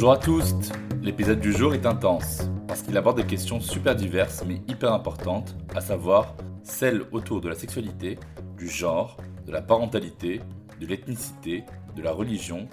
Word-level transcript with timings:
Bonjour 0.00 0.12
à 0.12 0.16
tous 0.16 0.54
L'épisode 1.02 1.40
du 1.40 1.52
jour 1.52 1.74
est 1.74 1.84
intense, 1.84 2.48
parce 2.66 2.80
qu'il 2.80 2.96
aborde 2.96 3.18
des 3.18 3.26
questions 3.26 3.60
super 3.60 3.94
diverses 3.94 4.42
mais 4.46 4.62
hyper 4.66 4.94
importantes, 4.94 5.54
à 5.74 5.82
savoir 5.82 6.36
celles 6.62 7.02
autour 7.12 7.42
de 7.42 7.50
la 7.50 7.54
sexualité, 7.54 8.18
du 8.56 8.66
genre, 8.66 9.18
de 9.46 9.52
la 9.52 9.60
parentalité, 9.60 10.40
de 10.80 10.86
l'ethnicité, 10.86 11.64
de 11.94 12.00
la 12.00 12.12
religion 12.12 12.66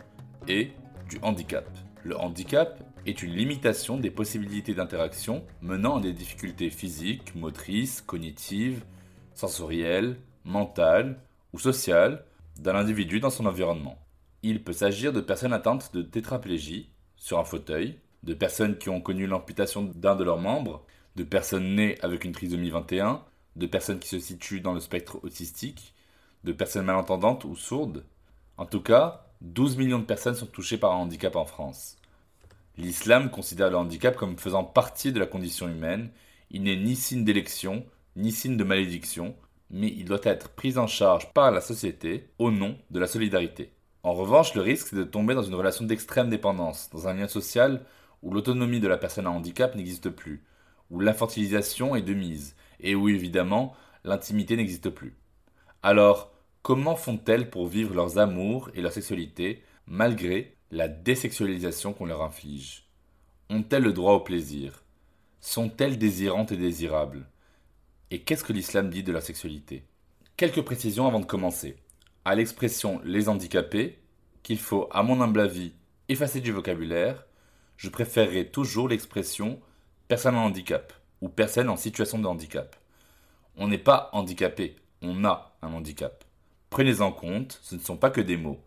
et 0.48 0.72
du 1.10 1.20
handicap. 1.22 1.68
Le 2.06 2.18
handicap 2.18 2.82
est 3.06 3.22
une 3.22 3.34
limitation 3.34 3.98
des 3.98 4.10
possibilités 4.10 4.74
d'interaction 4.74 5.44
menant 5.62 5.98
à 5.98 6.02
des 6.02 6.14
difficultés 6.14 6.70
physiques, 6.70 7.36
motrices, 7.36 8.00
cognitives, 8.00 8.86
sensorielles, 9.34 10.16
mentales 10.46 11.20
ou 11.52 11.60
sociales 11.60 12.24
d'un 12.58 12.76
individu 12.76 13.20
dans 13.20 13.32
son 13.32 13.48
environnement. 13.48 13.98
Il 14.44 14.64
peut 14.64 14.72
s'agir 14.72 15.12
de 15.12 15.20
personnes 15.20 15.52
atteintes 15.52 15.94
de 15.94 16.04
tétraplégie 16.04 16.90
sur 17.18 17.40
un 17.40 17.44
fauteuil, 17.44 18.00
de 18.24 18.34
personnes 18.34 18.78
qui 18.78 18.90
ont 18.90 19.02
connu 19.02 19.28
l'amputation 19.28 19.84
d'un 19.84 20.16
de 20.16 20.24
leurs 20.24 20.40
membres, 20.40 20.86
de 21.16 21.24
personnes 21.24 21.76
nées 21.76 21.98
avec 22.02 22.24
une 22.24 22.32
trisomie 22.32 22.70
21, 22.70 23.22
de 23.56 23.66
personnes 23.66 24.00
qui 24.00 24.08
se 24.08 24.20
situent 24.20 24.62
dans 24.62 24.74
le 24.74 24.80
spectre 24.80 25.20
autistique, 25.24 25.94
de 26.44 26.52
personnes 26.52 26.86
malentendantes 26.86 27.44
ou 27.44 27.56
sourdes. 27.56 28.06
En 28.58 28.66
tout 28.66 28.82
cas, 28.82 29.28
12 29.42 29.78
millions 29.78 30.00
de 30.00 30.06
personnes 30.06 30.36
sont 30.36 30.46
touchées 30.46 30.78
par 30.78 30.92
un 30.92 30.98
handicap 30.98 31.36
en 31.36 31.46
France. 31.46 31.98
L'islam 32.78 33.32
considère 33.32 33.72
le 33.72 33.78
handicap 33.78 34.16
comme 34.16 34.38
faisant 34.38 34.64
partie 34.64 35.12
de 35.12 35.20
la 35.20 35.26
condition 35.26 35.68
humaine. 35.68 36.12
Il 36.52 36.64
n'est 36.64 36.76
ni 36.76 36.96
signe 36.96 37.24
d'élection, 37.24 37.86
ni 38.16 38.32
signe 38.32 38.58
de 38.58 38.64
malédiction, 38.64 39.36
mais 39.72 39.88
il 39.88 40.06
doit 40.06 40.20
être 40.24 40.50
pris 40.50 40.78
en 40.78 40.88
charge 40.88 41.34
par 41.34 41.52
la 41.52 41.62
société 41.62 42.30
au 42.38 42.52
nom 42.52 42.78
de 42.92 43.00
la 43.00 43.08
solidarité. 43.08 43.72
En 44.08 44.14
revanche, 44.14 44.54
le 44.54 44.62
risque, 44.62 44.88
c'est 44.88 44.96
de 44.96 45.04
tomber 45.04 45.36
dans 45.36 45.44
une 45.44 45.54
relation 45.54 45.84
d'extrême 45.84 46.30
dépendance, 46.30 46.90
dans 46.94 47.10
un 47.10 47.14
lien 47.14 47.28
social 47.28 47.82
où 48.24 48.32
l'autonomie 48.32 48.80
de 48.80 48.88
la 48.88 48.98
personne 48.98 49.28
à 49.28 49.32
handicap 49.32 49.76
n'existe 49.76 50.10
plus, 50.10 50.46
où 50.90 51.02
l'infantilisation 51.02 51.94
est 51.94 52.04
de 52.04 52.14
mise, 52.14 52.56
et 52.80 52.96
où 52.96 53.10
évidemment 53.10 53.76
l'intimité 54.06 54.56
n'existe 54.56 54.90
plus. 54.92 55.18
Alors, 55.84 56.32
comment 56.62 56.96
font-elles 56.96 57.50
pour 57.50 57.68
vivre 57.68 57.94
leurs 57.94 58.18
amours 58.18 58.70
et 58.76 58.82
leur 58.82 58.94
sexualité 58.94 59.62
malgré 59.88 60.56
la 60.72 60.88
désexualisation 60.88 61.92
qu'on 61.92 62.06
leur 62.06 62.22
inflige? 62.22 62.88
Ont-elles 63.50 63.84
le 63.84 63.92
droit 63.92 64.14
au 64.14 64.22
plaisir? 64.22 64.86
Sont-elles 65.42 65.98
désirantes 65.98 66.54
et 66.54 66.58
désirables? 66.58 67.28
Et 68.10 68.22
qu'est-ce 68.22 68.46
que 68.46 68.54
l'islam 68.54 68.90
dit 68.90 69.04
de 69.04 69.12
la 69.12 69.20
sexualité? 69.20 69.84
Quelques 70.38 70.62
précisions 70.62 71.08
avant 71.08 71.20
de 71.20 71.26
commencer 71.26 71.76
à 72.28 72.36
l'expression 72.36 73.00
les 73.06 73.30
handicapés, 73.30 74.00
qu'il 74.44 74.60
faut, 74.60 74.90
à 74.92 75.02
mon 75.02 75.22
humble 75.22 75.40
avis, 75.40 75.72
effacer 76.10 76.42
du 76.42 76.52
vocabulaire, 76.52 77.26
je 77.78 77.88
préférerais 77.88 78.50
toujours 78.50 78.90
l'expression 78.90 79.62
personne 80.10 80.36
en 80.36 80.44
handicap 80.44 80.92
ou 81.22 81.30
personne 81.30 81.70
en 81.70 81.78
situation 81.78 82.20
de 82.20 82.28
handicap. 82.28 82.76
On 83.56 83.70
n'est 83.70 83.78
pas 83.78 84.10
handicapé, 84.12 84.76
on 85.02 85.24
a 85.24 85.58
un 85.62 85.72
handicap. 85.72 86.26
Prenez 86.70 87.00
en 87.00 87.14
compte, 87.14 87.62
ce 87.64 87.76
ne 87.76 87.80
sont 87.80 87.96
pas 87.96 88.10
que 88.10 88.20
des 88.20 88.36
mots. 88.36 88.62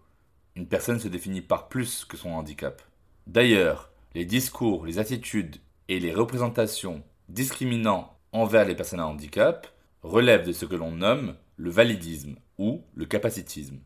Une 0.56 0.66
personne 0.66 0.98
se 0.98 1.09
définit 1.09 1.42
par 1.42 1.69
plus 1.69 2.06
que 2.06 2.16
son 2.16 2.31
handicap. 2.31 2.81
D'ailleurs, 3.27 3.91
les 4.15 4.25
discours, 4.25 4.87
les 4.87 4.98
attitudes 4.98 5.56
et 5.88 6.00
les 6.00 6.15
représentations 6.15 7.03
discriminant 7.28 8.16
envers 8.32 8.65
les 8.65 8.75
personnes 8.75 9.00
à 9.00 9.06
handicap 9.06 9.69
relèvent 10.03 10.47
de 10.47 10.53
ce 10.53 10.65
que 10.65 10.77
l'on 10.77 10.92
nomme 10.92 11.37
le 11.59 11.69
validisme 11.69 12.37
ou 12.60 12.84
le 12.94 13.06
capacitisme. 13.06 13.81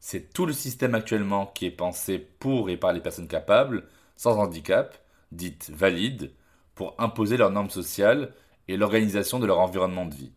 C'est 0.00 0.34
tout 0.34 0.44
le 0.44 0.52
système 0.52 0.96
actuellement 0.96 1.46
qui 1.46 1.66
est 1.66 1.70
pensé 1.70 2.18
pour 2.18 2.68
et 2.68 2.76
par 2.76 2.92
les 2.92 3.00
personnes 3.00 3.28
capables, 3.28 3.86
sans 4.16 4.38
handicap, 4.38 4.98
dites 5.30 5.70
valides, 5.70 6.32
pour 6.74 6.96
imposer 6.98 7.36
leurs 7.36 7.52
normes 7.52 7.70
sociales 7.70 8.34
et 8.66 8.76
l'organisation 8.76 9.38
de 9.38 9.46
leur 9.46 9.60
environnement 9.60 10.04
de 10.04 10.14
vie. 10.14 10.32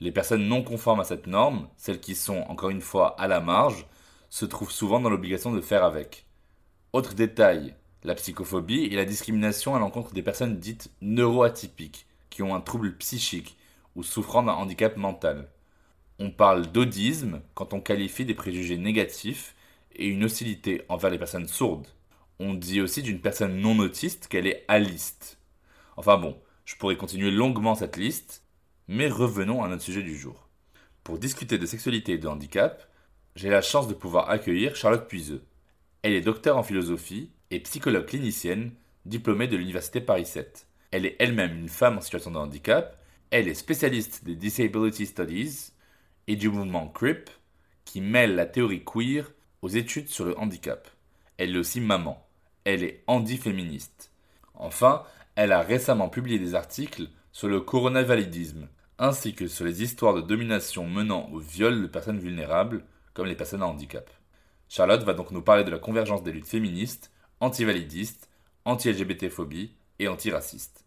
Les 0.00 0.10
personnes 0.10 0.48
non 0.48 0.64
conformes 0.64 1.00
à 1.00 1.04
cette 1.04 1.28
norme, 1.28 1.68
celles 1.76 2.00
qui 2.00 2.16
sont, 2.16 2.40
encore 2.48 2.70
une 2.70 2.80
fois, 2.80 3.18
à 3.20 3.28
la 3.28 3.40
marge, 3.40 3.86
se 4.28 4.44
trouvent 4.44 4.72
souvent 4.72 4.98
dans 4.98 5.08
l'obligation 5.08 5.52
de 5.52 5.60
faire 5.60 5.84
avec. 5.84 6.26
Autre 6.92 7.14
détail, 7.14 7.76
la 8.02 8.16
psychophobie 8.16 8.84
et 8.84 8.96
la 8.96 9.04
discrimination 9.04 9.76
à 9.76 9.78
l'encontre 9.78 10.12
des 10.12 10.22
personnes 10.22 10.58
dites 10.58 10.90
neuroatypiques, 11.00 12.06
qui 12.30 12.42
ont 12.42 12.54
un 12.54 12.60
trouble 12.60 12.96
psychique 12.96 13.56
ou 13.94 14.02
souffrant 14.02 14.42
d'un 14.42 14.52
handicap 14.52 14.96
mental. 14.96 15.48
On 16.18 16.30
parle 16.30 16.66
d'audisme 16.72 17.42
quand 17.54 17.74
on 17.74 17.80
qualifie 17.80 18.24
des 18.24 18.34
préjugés 18.34 18.78
négatifs 18.78 19.54
et 19.94 20.06
une 20.06 20.24
hostilité 20.24 20.82
envers 20.88 21.10
les 21.10 21.18
personnes 21.18 21.48
sourdes. 21.48 21.86
On 22.38 22.54
dit 22.54 22.80
aussi 22.80 23.02
d'une 23.02 23.20
personne 23.20 23.60
non 23.60 23.78
autiste 23.78 24.28
qu'elle 24.28 24.46
est 24.46 24.64
aliste. 24.68 25.38
Enfin 25.96 26.16
bon, 26.16 26.38
je 26.64 26.76
pourrais 26.76 26.96
continuer 26.96 27.30
longuement 27.30 27.74
cette 27.74 27.96
liste, 27.96 28.44
mais 28.88 29.08
revenons 29.08 29.62
à 29.62 29.68
notre 29.68 29.82
sujet 29.82 30.02
du 30.02 30.16
jour. 30.16 30.48
Pour 31.04 31.18
discuter 31.18 31.58
de 31.58 31.66
sexualité 31.66 32.12
et 32.12 32.18
de 32.18 32.28
handicap, 32.28 32.90
j'ai 33.34 33.50
la 33.50 33.62
chance 33.62 33.86
de 33.86 33.94
pouvoir 33.94 34.30
accueillir 34.30 34.74
Charlotte 34.74 35.08
Puiseux. 35.08 35.44
Elle 36.02 36.14
est 36.14 36.22
docteur 36.22 36.56
en 36.56 36.62
philosophie 36.62 37.30
et 37.50 37.60
psychologue 37.60 38.06
clinicienne, 38.06 38.72
diplômée 39.04 39.48
de 39.48 39.56
l'Université 39.56 40.00
Paris 40.00 40.26
7. 40.26 40.66
Elle 40.90 41.04
est 41.04 41.16
elle-même 41.18 41.58
une 41.58 41.68
femme 41.68 41.98
en 41.98 42.00
situation 42.00 42.30
de 42.30 42.38
handicap, 42.38 43.00
elle 43.30 43.48
est 43.48 43.54
spécialiste 43.54 44.24
des 44.24 44.36
Disability 44.36 45.06
Studies, 45.06 45.72
et 46.28 46.36
du 46.36 46.48
mouvement 46.48 46.88
CRIP 46.88 47.30
qui 47.84 48.00
mêle 48.00 48.34
la 48.34 48.46
théorie 48.46 48.84
queer 48.84 49.30
aux 49.62 49.68
études 49.68 50.08
sur 50.08 50.24
le 50.24 50.38
handicap. 50.38 50.88
Elle 51.38 51.54
est 51.54 51.58
aussi 51.58 51.80
maman. 51.80 52.26
Elle 52.64 52.82
est 52.82 53.04
handi-féministe. 53.06 54.10
Enfin, 54.54 55.04
elle 55.34 55.52
a 55.52 55.60
récemment 55.60 56.08
publié 56.08 56.38
des 56.38 56.54
articles 56.54 57.08
sur 57.32 57.48
le 57.48 57.60
coronavalidisme, 57.60 58.68
ainsi 58.98 59.34
que 59.34 59.46
sur 59.46 59.64
les 59.64 59.82
histoires 59.82 60.14
de 60.14 60.22
domination 60.22 60.86
menant 60.86 61.28
au 61.32 61.38
viol 61.38 61.82
de 61.82 61.86
personnes 61.86 62.18
vulnérables, 62.18 62.84
comme 63.12 63.26
les 63.26 63.34
personnes 63.34 63.62
à 63.62 63.66
handicap. 63.66 64.10
Charlotte 64.68 65.04
va 65.04 65.14
donc 65.14 65.30
nous 65.30 65.42
parler 65.42 65.64
de 65.64 65.70
la 65.70 65.78
convergence 65.78 66.22
des 66.22 66.32
luttes 66.32 66.48
féministes, 66.48 67.12
anti-validistes, 67.40 68.28
anti-LGBT-phobie 68.64 69.74
et 69.98 70.08
anti-racistes. 70.08 70.84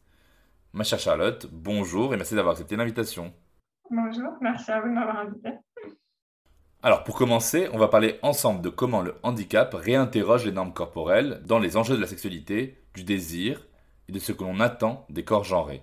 Ma 0.74 0.84
chère 0.84 1.00
Charlotte, 1.00 1.48
bonjour 1.52 2.14
et 2.14 2.18
merci 2.18 2.36
d'avoir 2.36 2.54
accepté 2.54 2.76
l'invitation. 2.76 3.34
Bonjour, 3.92 4.34
merci 4.40 4.72
à 4.72 4.82
vous 4.82 4.90
de 4.90 4.94
m'avoir 4.94 5.18
invité. 5.18 5.50
Alors 6.84 7.04
pour 7.04 7.16
commencer, 7.16 7.68
on 7.74 7.80
va 7.80 7.88
parler 7.88 8.20
ensemble 8.22 8.62
de 8.62 8.70
comment 8.70 9.02
le 9.02 9.16
handicap 9.24 9.74
réinterroge 9.74 10.46
les 10.46 10.52
normes 10.52 10.74
corporelles 10.74 11.42
dans 11.46 11.58
les 11.58 11.76
enjeux 11.76 11.96
de 11.96 12.02
la 12.02 12.08
sexualité, 12.08 12.78
du 12.94 13.04
désir 13.04 13.68
et 14.08 14.12
de 14.12 14.20
ce 14.20 14.32
que 14.32 14.44
l'on 14.44 14.60
attend 14.60 15.08
des 15.10 15.24
corps 15.24 15.44
genrés. 15.44 15.82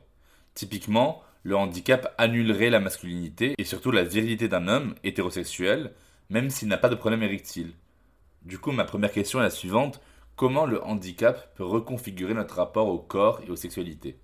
Typiquement, 0.55 1.21
le 1.43 1.57
handicap 1.57 2.15
annulerait 2.17 2.71
la 2.71 2.79
masculinité 2.79 3.55
et 3.59 3.65
surtout 3.65 3.91
la 3.91 4.05
virilité 4.05 4.47
d'un 4.47 4.69
homme 4.69 4.95
hétérosexuel, 5.03 5.93
même 6.31 6.49
s'il 6.49 6.69
n'a 6.69 6.79
pas 6.79 6.89
de 6.89 6.95
problème 6.95 7.25
érectile. 7.25 7.73
Du 8.43 8.59
coup, 8.59 8.71
ma 8.71 8.85
première 8.85 9.13
question 9.13 9.41
est 9.41 9.45
la 9.45 9.51
suivante. 9.51 10.01
comment 10.37 10.67
le 10.67 10.83
handicap 10.85 11.55
peut 11.57 11.65
reconfigurer 11.65 12.35
notre 12.35 12.57
rapport 12.57 12.87
au 12.87 12.99
corps 12.99 13.41
et 13.47 13.51
aux 13.51 13.57
sexualités? 13.57 14.21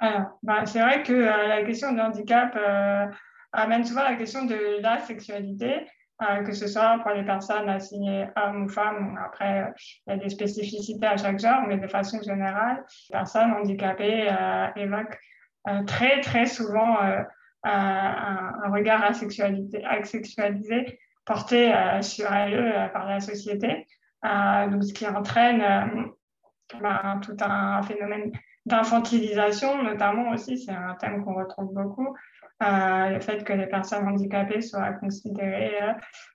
Alors, 0.00 0.38
bah, 0.42 0.64
c'est 0.64 0.80
vrai 0.80 1.02
que 1.02 1.12
euh, 1.12 1.48
la 1.48 1.64
question 1.64 1.92
du 1.92 2.00
handicap 2.00 2.54
euh, 2.56 3.06
amène 3.52 3.84
souvent 3.84 4.04
la 4.04 4.14
question 4.14 4.44
de 4.44 4.80
la 4.80 5.00
sexualité, 5.00 5.86
euh, 6.22 6.44
que 6.44 6.52
ce 6.52 6.68
soit 6.68 6.98
pour 7.02 7.10
les 7.10 7.24
personnes 7.24 7.68
assignées 7.68 8.28
hommes 8.36 8.64
ou 8.64 8.68
femmes. 8.68 9.18
Après, 9.24 9.72
il 10.06 10.10
y 10.10 10.12
a 10.12 10.16
des 10.16 10.28
spécificités 10.28 11.06
à 11.06 11.16
chaque 11.16 11.40
genre, 11.40 11.62
mais 11.66 11.78
de 11.78 11.88
façon 11.88 12.22
générale, 12.22 12.84
les 13.10 13.14
personnes 13.14 13.52
handicapées 13.52 14.28
évoquent 14.76 15.18
très, 15.86 16.20
très 16.20 16.46
souvent 16.46 16.98
un, 17.64 18.70
regard 18.70 19.02
asexualisé 19.02 19.82
porté 21.24 21.72
sur 22.02 22.32
elles 22.32 22.90
par 22.92 23.08
la 23.08 23.18
société. 23.18 23.86
donc, 24.22 24.84
ce 24.84 24.92
qui 24.92 25.06
entraîne 25.08 26.12
bah, 26.80 27.18
tout 27.22 27.36
un 27.40 27.82
phénomène 27.82 28.30
d'infantilisation, 28.68 29.82
notamment 29.82 30.30
aussi, 30.30 30.58
c'est 30.58 30.72
un 30.72 30.94
thème 30.94 31.24
qu'on 31.24 31.34
retrouve 31.34 31.72
beaucoup. 31.74 32.14
Euh, 32.60 33.10
le 33.10 33.20
fait 33.20 33.44
que 33.44 33.52
les 33.52 33.66
personnes 33.66 34.06
handicapées 34.08 34.60
soient 34.62 34.92
considérées 34.94 35.80
euh, 35.80 35.92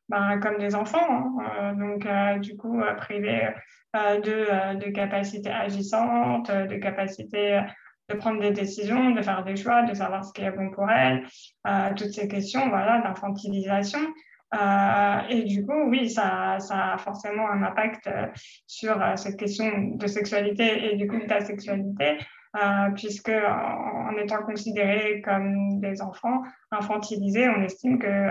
ben, 0.08 0.40
comme 0.40 0.58
des 0.58 0.74
enfants, 0.74 1.00
hein. 1.10 1.36
euh, 1.60 1.74
donc 1.74 2.42
du 2.42 2.56
coup 2.56 2.82
privées 2.98 3.50
de, 3.94 4.90
capacités 4.92 5.52
agissantes, 5.52 6.50
de 6.50 6.78
capacités 6.78 7.62
de 8.10 8.16
prendre 8.16 8.40
des 8.40 8.52
décisions, 8.52 9.12
de 9.12 9.22
faire 9.22 9.44
des 9.44 9.56
choix, 9.56 9.84
de 9.84 9.94
savoir 9.94 10.24
ce 10.24 10.32
qui 10.32 10.44
est 10.44 10.52
bon 10.52 10.72
pour 10.72 10.90
elles, 10.90 11.26
toutes 11.96 12.14
ces 12.14 12.28
questions 12.28 12.70
voilà, 12.70 13.02
d'infantilisation. 13.02 14.00
Et 15.30 15.44
du 15.44 15.66
coup, 15.66 15.90
oui, 15.90 16.10
ça, 16.10 16.58
ça, 16.60 16.94
a 16.94 16.98
forcément 16.98 17.50
un 17.50 17.64
impact 17.64 18.10
sur 18.68 19.02
cette 19.16 19.38
question 19.38 19.96
de 19.96 20.08
sexualité 20.08 20.92
et 20.92 20.96
du 20.96 21.08
coup 21.08 21.18
de 21.18 21.46
sexualité, 21.46 22.18
euh, 22.56 22.92
puisque 22.96 23.30
en, 23.30 24.16
étant 24.18 24.44
considérés 24.44 25.22
comme 25.22 25.80
des 25.80 26.04
enfants 26.04 26.44
infantilisés, 26.70 27.50
on 27.50 27.64
estime 27.64 27.98
que, 27.98 28.30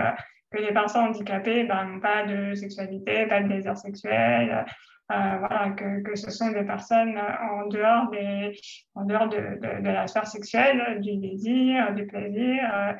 que 0.49 0.59
les 0.59 0.71
personnes 0.71 1.07
handicapées 1.07 1.65
ben, 1.65 1.83
n'ont 1.85 1.99
pas 1.99 2.23
de 2.25 2.53
sexualité, 2.55 3.25
pas 3.27 3.41
de 3.41 3.49
désir 3.49 3.75
sexuel, 3.75 4.65
euh, 5.11 5.37
voilà, 5.39 5.71
que, 5.71 6.15
ce 6.15 6.31
sont 6.31 6.51
des 6.51 6.63
personnes 6.63 7.17
en 7.17 7.67
dehors, 7.67 8.09
des, 8.11 8.57
en 8.95 9.03
dehors 9.03 9.27
de, 9.27 9.37
de, 9.37 9.81
de 9.81 9.89
la 9.89 10.07
sphère 10.07 10.27
sexuelle, 10.27 11.01
du 11.01 11.17
désir, 11.17 11.93
du 11.93 12.07
plaisir. 12.07 12.95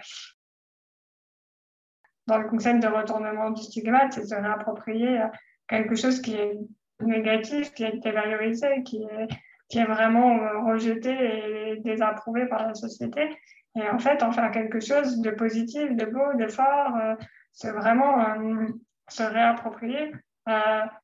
Euh. 2.29 2.33
Dans 2.33 2.37
le 2.37 2.49
concept 2.49 2.81
de 2.81 2.87
retournement 2.87 3.51
du 3.51 3.61
stigmate, 3.61 4.13
c'est 4.13 4.25
se 4.25 4.35
réapproprier 4.35 5.21
quelque 5.67 5.95
chose 5.95 6.21
qui 6.21 6.35
est 6.35 6.57
négatif, 7.01 7.73
qui 7.73 7.85
a 7.85 7.93
été 7.93 8.11
valorisé, 8.11 8.83
qui 8.83 9.03
est, 9.03 9.85
vraiment 9.85 10.37
euh, 10.37 10.59
rejeté 10.65 11.11
et 11.11 11.77
désapprouvé 11.77 12.45
par 12.45 12.67
la 12.67 12.75
société. 12.75 13.35
Et 13.75 13.89
en 13.89 13.97
fait, 13.97 14.21
en 14.21 14.31
faire 14.31 14.51
quelque 14.51 14.79
chose 14.79 15.19
de 15.19 15.31
positif, 15.31 15.95
de 15.95 16.05
beau, 16.05 16.37
de 16.37 16.47
fort, 16.47 16.95
euh, 16.95 17.15
c'est 17.53 17.71
vraiment 17.71 18.19
euh, 18.19 18.67
se 19.09 19.23
réapproprier 19.23 20.11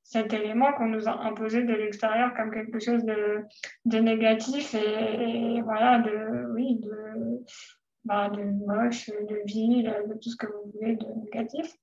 cet 0.03 0.33
élément 0.33 0.73
qu'on 0.73 0.87
nous 0.87 1.07
a 1.07 1.21
imposé 1.21 1.63
de 1.63 1.73
l'extérieur 1.73 2.33
comme 2.35 2.51
quelque 2.51 2.77
chose 2.77 3.05
de, 3.05 3.97
négatif 3.97 4.75
et, 4.75 5.61
voilà, 5.61 5.99
de, 5.99 6.51
oui, 6.53 6.75
de, 6.81 7.45
bah, 8.05 8.29
de 8.29 8.43
moche, 8.43 9.09
de 9.09 9.41
vil, 9.45 9.83
de 10.07 10.13
tout 10.13 10.29
ce 10.29 10.37
que 10.37 10.47
vous 10.47 10.71
voulez 10.73 10.95
de 10.95 11.05
négatif. 11.23 11.73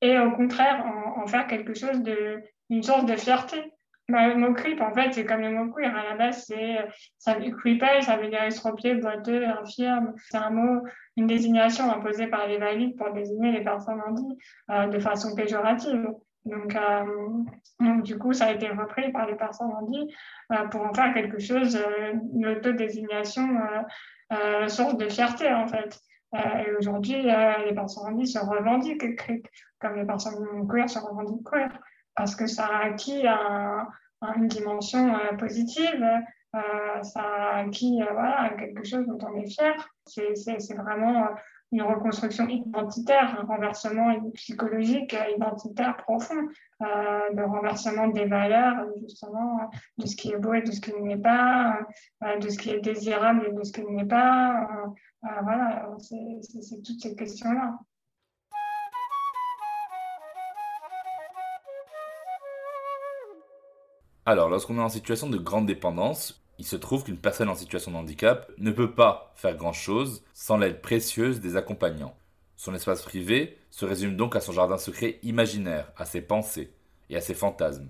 Et 0.00 0.18
au 0.18 0.32
contraire, 0.32 0.84
en, 1.16 1.26
faire 1.26 1.46
quelque 1.46 1.74
chose 1.74 2.02
de, 2.02 2.42
une 2.70 2.82
source 2.82 3.04
de 3.04 3.16
fierté 3.16 3.72
bah, 4.08 4.26
le 4.26 4.34
mot 4.34 4.52
creep, 4.52 4.80
en 4.80 4.92
fait, 4.92 5.12
c'est 5.12 5.24
comme 5.24 5.40
le 5.40 5.50
mot 5.50 5.72
queer. 5.72 5.94
À 5.94 6.02
la 6.02 6.16
base, 6.16 6.44
c'est, 6.44 6.78
ça, 7.18 7.36
creepy, 7.36 8.02
ça 8.02 8.16
veut 8.16 8.28
dire 8.28 8.42
estropié, 8.42 8.96
boiteux, 8.96 9.46
infirme. 9.46 10.14
C'est 10.28 10.36
un 10.36 10.50
mot, 10.50 10.82
une 11.16 11.28
désignation 11.28 11.88
imposée 11.88 12.26
par 12.26 12.48
les 12.48 12.58
valides 12.58 12.96
pour 12.96 13.12
désigner 13.12 13.52
les 13.52 13.62
personnes 13.62 14.00
handies 14.04 14.36
euh, 14.70 14.88
de 14.88 14.98
façon 14.98 15.36
péjorative. 15.36 16.12
Donc, 16.44 16.74
euh, 16.74 17.04
donc, 17.80 18.02
du 18.02 18.18
coup, 18.18 18.32
ça 18.32 18.46
a 18.46 18.52
été 18.52 18.68
repris 18.70 19.12
par 19.12 19.26
les 19.26 19.36
personnes 19.36 19.72
handies 19.72 20.12
euh, 20.52 20.66
pour 20.68 20.82
en 20.82 20.94
faire 20.94 21.12
quelque 21.12 21.38
chose, 21.38 21.76
euh, 21.76 22.14
une 22.34 22.46
autodésignation 22.46 23.46
source 24.68 24.96
de 24.96 25.08
fierté, 25.08 25.52
en 25.52 25.66
fait. 25.66 25.98
et 26.34 26.72
aujourd'hui, 26.78 27.22
les 27.22 27.74
personnes 27.74 28.12
handies 28.12 28.26
se 28.26 28.38
revendiquent 28.38 29.16
creep, 29.16 29.46
comme 29.80 29.96
les 29.96 30.06
personnes 30.06 30.68
queer 30.68 30.88
se 30.88 30.98
revendiquent 30.98 31.44
queer 31.44 31.70
parce 32.20 32.34
que 32.34 32.46
ça 32.46 32.66
a 32.66 32.84
acquis 32.84 33.24
une 34.36 34.48
dimension 34.48 35.14
euh, 35.14 35.36
positive, 35.36 36.04
euh, 36.54 37.02
ça 37.02 37.20
a 37.22 37.56
acquis 37.60 38.02
euh, 38.02 38.12
voilà, 38.12 38.50
quelque 38.58 38.84
chose 38.84 39.06
dont 39.06 39.18
on 39.26 39.36
est 39.36 39.48
fier. 39.48 39.74
C'est 40.04 40.74
vraiment 40.74 41.28
une 41.72 41.82
reconstruction 41.82 42.48
identitaire, 42.48 43.38
un 43.40 43.44
renversement 43.44 44.30
psychologique 44.34 45.16
identitaire 45.36 45.96
profond, 45.98 46.48
le 46.80 47.44
renversement 47.44 48.08
des 48.08 48.24
valeurs, 48.24 48.86
justement, 49.00 49.70
de 49.98 50.06
ce 50.06 50.16
qui 50.16 50.32
est 50.32 50.38
beau 50.38 50.54
et 50.54 50.62
de 50.62 50.70
ce 50.72 50.80
qui 50.80 50.92
n'est 50.94 51.16
pas, 51.16 51.78
de 52.40 52.48
ce 52.48 52.58
qui 52.58 52.70
est 52.70 52.80
désirable 52.80 53.46
et 53.48 53.52
de 53.52 53.62
ce 53.62 53.72
qui 53.72 53.84
n'est 53.84 54.04
pas. 54.04 54.68
voilà, 55.22 55.88
c'est 55.98 56.82
toutes 56.82 57.00
ces 57.00 57.14
questions-là. 57.14 57.78
Alors, 64.26 64.48
lorsqu'on 64.48 64.76
est 64.76 64.82
en 64.82 64.88
situation 64.88 65.28
de 65.28 65.38
grande 65.38 65.66
dépendance, 65.66 66.40
il 66.60 66.66
se 66.66 66.76
trouve 66.76 67.04
qu'une 67.04 67.16
personne 67.16 67.48
en 67.48 67.54
situation 67.54 67.90
de 67.90 67.96
handicap 67.96 68.52
ne 68.58 68.70
peut 68.70 68.92
pas 68.92 69.32
faire 69.34 69.56
grand-chose 69.56 70.22
sans 70.34 70.58
l'aide 70.58 70.82
précieuse 70.82 71.40
des 71.40 71.56
accompagnants. 71.56 72.14
Son 72.54 72.74
espace 72.74 73.00
privé 73.00 73.56
se 73.70 73.86
résume 73.86 74.14
donc 74.14 74.36
à 74.36 74.40
son 74.40 74.52
jardin 74.52 74.76
secret 74.76 75.18
imaginaire, 75.22 75.90
à 75.96 76.04
ses 76.04 76.20
pensées 76.20 76.70
et 77.08 77.16
à 77.16 77.22
ses 77.22 77.32
fantasmes. 77.32 77.88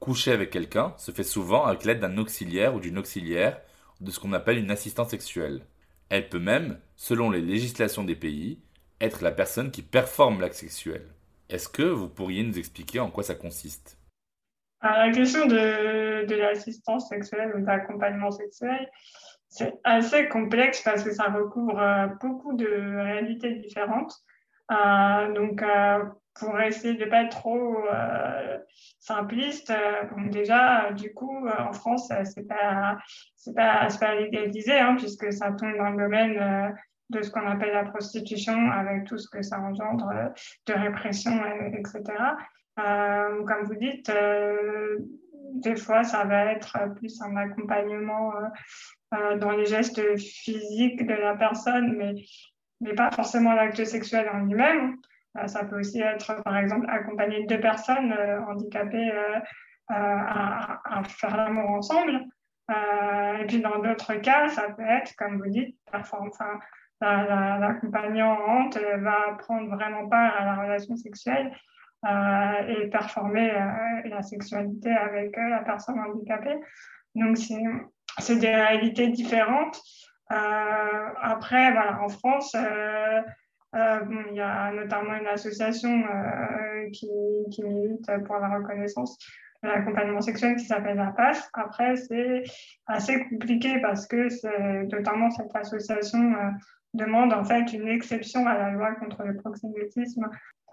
Coucher 0.00 0.32
avec 0.32 0.50
quelqu'un 0.50 0.92
se 0.98 1.12
fait 1.12 1.24
souvent 1.24 1.64
avec 1.64 1.86
l'aide 1.86 2.00
d'un 2.00 2.18
auxiliaire 2.18 2.74
ou 2.74 2.80
d'une 2.80 2.98
auxiliaire 2.98 3.58
de 4.02 4.10
ce 4.10 4.20
qu'on 4.20 4.34
appelle 4.34 4.58
une 4.58 4.70
assistante 4.70 5.08
sexuelle. 5.08 5.64
Elle 6.10 6.28
peut 6.28 6.38
même, 6.38 6.78
selon 6.96 7.30
les 7.30 7.40
législations 7.40 8.04
des 8.04 8.16
pays, 8.16 8.58
être 9.00 9.22
la 9.22 9.32
personne 9.32 9.70
qui 9.70 9.80
performe 9.80 10.42
l'acte 10.42 10.56
sexuel. 10.56 11.06
Est-ce 11.48 11.70
que 11.70 11.82
vous 11.82 12.10
pourriez 12.10 12.42
nous 12.42 12.58
expliquer 12.58 13.00
en 13.00 13.10
quoi 13.10 13.22
ça 13.22 13.34
consiste? 13.34 13.96
La 14.90 15.10
question 15.10 15.46
de, 15.46 16.26
de 16.26 16.34
l'assistance 16.34 17.08
sexuelle 17.08 17.52
ou 17.56 17.60
d'accompagnement 17.64 18.30
sexuel, 18.30 18.88
c'est 19.54 19.72
assez 19.84 20.28
complexe 20.28 20.82
parce 20.82 21.04
que 21.04 21.12
ça 21.12 21.24
recouvre 21.30 21.78
euh, 21.78 22.06
beaucoup 22.20 22.54
de 22.54 22.66
réalités 22.66 23.54
différentes. 23.54 24.12
Euh, 24.72 25.32
donc, 25.32 25.62
euh, 25.62 26.04
pour 26.34 26.60
essayer 26.60 26.94
de 26.94 27.04
ne 27.04 27.08
pas 27.10 27.22
être 27.22 27.38
trop 27.38 27.76
simpliste, 28.98 29.72
déjà, 30.30 30.90
du 30.90 31.14
coup, 31.14 31.46
en 31.46 31.72
France, 31.72 32.10
c'est 32.24 32.48
pas, 32.48 32.98
c'est 33.36 33.54
pas, 33.54 33.86
pas 34.00 34.14
légalisé, 34.16 34.76
hein, 34.76 34.96
puisque 34.98 35.32
ça 35.32 35.52
tombe 35.52 35.76
dans 35.76 35.90
le 35.90 35.96
domaine 35.96 36.74
de 37.10 37.22
ce 37.22 37.30
qu'on 37.30 37.46
appelle 37.46 37.72
la 37.72 37.84
prostitution, 37.84 38.72
avec 38.72 39.04
tout 39.04 39.16
ce 39.16 39.28
que 39.30 39.42
ça 39.42 39.60
engendre 39.60 40.12
de 40.66 40.72
répression, 40.72 41.40
etc. 41.72 42.02
Euh, 42.78 43.44
comme 43.44 43.64
vous 43.64 43.76
dites, 43.76 44.08
euh, 44.10 44.96
des 45.54 45.76
fois, 45.76 46.02
ça 46.02 46.24
va 46.24 46.46
être 46.46 46.76
plus 46.96 47.20
un 47.22 47.36
accompagnement 47.36 48.32
euh, 49.14 49.38
dans 49.38 49.52
les 49.52 49.66
gestes 49.66 50.16
physiques 50.18 51.06
de 51.06 51.14
la 51.14 51.36
personne, 51.36 51.94
mais, 51.96 52.14
mais 52.80 52.94
pas 52.94 53.10
forcément 53.12 53.52
l'acte 53.52 53.84
sexuel 53.84 54.28
en 54.32 54.40
lui-même. 54.40 54.96
ça 55.46 55.64
peut 55.64 55.78
aussi 55.78 56.00
être, 56.00 56.42
par 56.42 56.56
exemple, 56.56 56.86
accompagner 56.88 57.46
deux 57.46 57.60
personnes 57.60 58.12
handicapées 58.48 59.12
à, 59.88 61.02
faire 61.08 61.36
l'amour 61.36 61.70
ensemble. 61.70 62.24
et 62.70 63.46
puis, 63.46 63.60
dans 63.60 63.78
d'autres 63.78 64.14
cas, 64.14 64.48
ça 64.48 64.70
peut 64.70 64.82
être, 64.82 65.14
comme 65.16 65.38
vous 65.38 65.50
dites, 65.50 65.76
enfin, 65.92 66.18
l'accompagnante 67.00 68.76
va 68.78 69.36
prendre 69.38 69.70
vraiment 69.76 70.08
part 70.08 70.34
à 70.36 70.44
la 70.44 70.54
relation 70.56 70.96
sexuelle 70.96 71.52
et 72.68 72.88
performer 72.88 73.50
euh, 73.50 74.08
la 74.08 74.22
sexualité 74.22 74.90
avec 74.90 75.36
euh, 75.38 75.48
la 75.48 75.60
personne 75.60 75.98
handicapée. 75.98 76.56
Donc, 77.14 77.38
c'est 78.18 78.36
des 78.36 78.54
réalités 78.54 79.08
différentes. 79.08 79.80
après, 80.28 81.72
voilà, 81.72 82.00
en 82.02 82.08
France, 82.08 82.54
il 82.54 84.34
y 84.34 84.40
a 84.40 84.72
notamment 84.72 85.14
une 85.14 85.26
association 85.28 86.04
qui, 86.92 87.08
qui, 87.52 87.62
milite 87.62 88.10
pour 88.26 88.38
la 88.38 88.58
reconnaissance 88.58 89.16
de 89.62 89.68
l'accompagnement 89.68 90.20
sexuel 90.20 90.56
qui 90.56 90.64
s'appelle 90.64 90.96
la 90.96 91.12
PAS. 91.12 91.48
Après, 91.52 91.96
c'est 91.96 92.42
assez 92.86 93.24
compliqué 93.28 93.80
parce 93.80 94.06
que 94.06 94.28
notamment 94.90 95.30
cette 95.30 95.54
association 95.54 96.34
demande 96.94 97.32
en 97.32 97.44
fait 97.44 97.72
une 97.72 97.88
exception 97.88 98.46
à 98.46 98.56
la 98.56 98.70
loi 98.70 98.94
contre 98.94 99.22
le 99.24 99.36
proxénétisme 99.36 100.28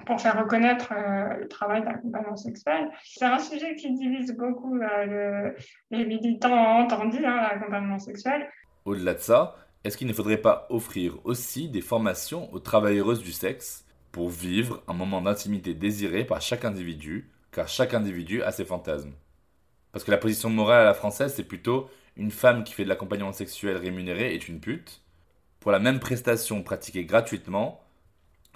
pour 0.06 0.20
faire 0.20 0.40
reconnaître 0.40 0.94
euh, 0.96 1.42
le 1.42 1.48
travail 1.48 1.84
d'accompagnement 1.84 2.36
sexuel. 2.36 2.90
C'est 3.04 3.26
un 3.26 3.40
sujet 3.40 3.76
qui 3.76 3.94
divise 3.94 4.36
beaucoup 4.36 4.80
euh, 4.80 5.52
les 5.92 6.06
militants 6.06 6.80
entendus, 6.80 7.26
hein, 7.26 7.48
l'accompagnement 7.52 8.00
sexuel. 8.00 8.48
Au-delà 8.86 9.14
de 9.14 9.20
ça, 9.20 9.56
est-ce 9.84 9.98
qu'il 9.98 10.08
ne 10.08 10.14
faudrait 10.14 10.38
pas 10.38 10.68
offrir 10.70 11.18
aussi 11.24 11.70
des 11.70 11.82
formations 11.82 12.52
aux 12.54 12.60
travailleuses 12.60 13.22
du 13.22 13.32
sexe 13.32 13.86
pour 14.12 14.30
vivre 14.30 14.84
un 14.88 14.94
moment 14.94 15.22
d'intimité 15.22 15.74
désiré 15.74 16.24
par 16.24 16.42
chaque 16.42 16.66
individu, 16.66 17.30
car 17.52 17.68
chaque 17.68 17.94
individu 17.94 18.44
a 18.44 18.52
ses 18.52 18.66
fantasmes? 18.66 19.14
Parce 19.92 20.04
que 20.04 20.12
la 20.12 20.18
position 20.18 20.50
morale 20.50 20.82
à 20.82 20.86
la 20.86 20.94
française, 20.94 21.34
c'est 21.36 21.48
plutôt 21.48 21.90
une 22.16 22.32
femme 22.32 22.64
qui 22.64 22.74
fait 22.74 22.84
de 22.84 22.90
l'accompagnement 22.90 23.32
sexuel 23.32 23.78
rémunéré 23.78 24.34
est 24.34 24.48
une 24.48 24.60
pute. 24.60 25.01
Pour 25.62 25.72
la 25.72 25.78
même 25.78 26.00
prestation 26.00 26.64
pratiquée 26.64 27.06
gratuitement, 27.06 27.82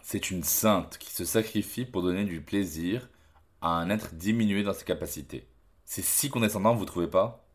c'est 0.01 0.31
une 0.31 0.41
sainte 0.41 0.97
qui 0.97 1.13
se 1.13 1.23
sacrifie 1.23 1.85
pour 1.85 2.01
donner 2.01 2.23
du 2.23 2.41
plaisir 2.41 3.07
à 3.61 3.69
un 3.69 3.91
être 3.91 4.15
diminué 4.15 4.63
dans 4.63 4.73
ses 4.73 4.85
capacités. 4.85 5.47
C'est 5.85 6.03
si 6.03 6.31
condescendant, 6.31 6.73
vous 6.73 6.85
trouvez 6.85 7.07
pas? 7.07 7.45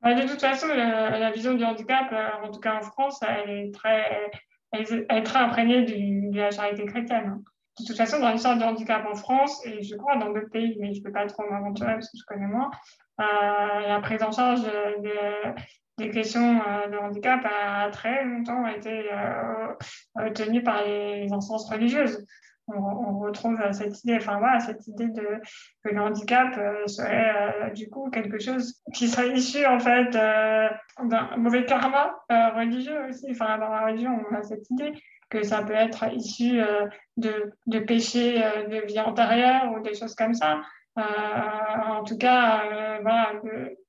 Bah, 0.00 0.14
De 0.14 0.28
toute 0.28 0.40
façon, 0.40 0.68
la, 0.68 1.30
vision 1.32 1.54
du 1.54 1.64
handicap, 1.64 2.06
euh, 2.12 2.46
en 2.46 2.52
tout 2.52 2.60
cas 2.60 2.78
en 2.78 2.82
France, 2.82 3.20
elle 3.26 3.50
est 3.50 3.74
très, 3.74 4.30
elle, 4.70 5.06
est 5.08 5.22
très 5.24 5.40
imprégnée 5.40 5.84
de 6.30 6.36
la 6.36 6.52
charité 6.52 6.86
chrétienne. 6.86 7.34
Hein. 7.34 7.42
De 7.80 7.86
toute 7.86 7.96
façon, 7.96 8.20
dans 8.20 8.30
l'histoire 8.30 8.56
du 8.56 8.62
handicap 8.62 9.04
en 9.10 9.16
France, 9.16 9.66
et 9.66 9.82
je 9.82 9.96
crois 9.96 10.18
dans 10.18 10.30
d'autres 10.30 10.50
pays, 10.50 10.76
mais 10.78 10.94
je 10.94 11.00
ne 11.00 11.04
peux 11.04 11.12
pas 11.12 11.26
trop 11.26 11.42
m'aventurer 11.50 11.94
parce 11.94 12.10
que 12.12 12.16
je 12.16 12.24
connais 12.28 12.46
moins, 12.46 12.70
euh, 13.20 13.88
la 13.88 14.00
prise 14.00 14.22
en 14.22 14.30
charge 14.30 14.62
de, 14.62 15.10
des 16.00 16.10
questions 16.10 16.60
euh, 16.60 16.88
de 16.88 16.96
handicap 16.96 17.40
a 17.44 17.90
très 17.90 18.24
longtemps 18.24 18.66
été 18.66 19.04
euh, 19.12 20.30
tenue 20.34 20.62
par 20.62 20.82
les 20.84 21.32
instances 21.32 21.68
religieuses. 21.70 22.26
On, 22.72 23.18
retrouve 23.18 23.58
cette 23.72 24.04
idée, 24.04 24.16
enfin 24.16 24.38
voilà, 24.38 24.60
cette 24.60 24.86
idée 24.86 25.08
de 25.08 25.40
que 25.84 25.90
le 25.92 26.00
handicap 26.00 26.56
euh, 26.56 26.86
serait 26.86 27.72
du 27.74 27.90
coup 27.90 28.10
quelque 28.10 28.38
chose 28.38 28.80
qui 28.94 29.08
serait 29.08 29.32
issu 29.32 29.66
en 29.66 29.80
fait 29.80 30.10
d'un 30.10 31.36
mauvais 31.36 31.64
karma 31.64 32.14
religieux 32.28 33.08
aussi. 33.08 33.26
Enfin, 33.32 33.58
dans 33.58 33.68
la 33.68 33.86
religion, 33.86 34.24
on 34.30 34.34
a 34.36 34.42
cette 34.42 34.70
idée 34.70 34.92
que 35.28 35.42
ça 35.42 35.62
peut 35.62 35.74
être 35.74 36.12
issu 36.14 36.60
de, 37.16 37.52
de 37.66 37.78
péchés 37.80 38.38
de 38.38 38.86
vie 38.86 39.00
antérieure 39.00 39.72
ou 39.72 39.80
des 39.80 39.94
choses 39.94 40.14
comme 40.14 40.34
ça. 40.34 40.60
en 40.96 42.04
tout 42.04 42.18
cas, 42.18 42.62
voilà, 43.02 43.32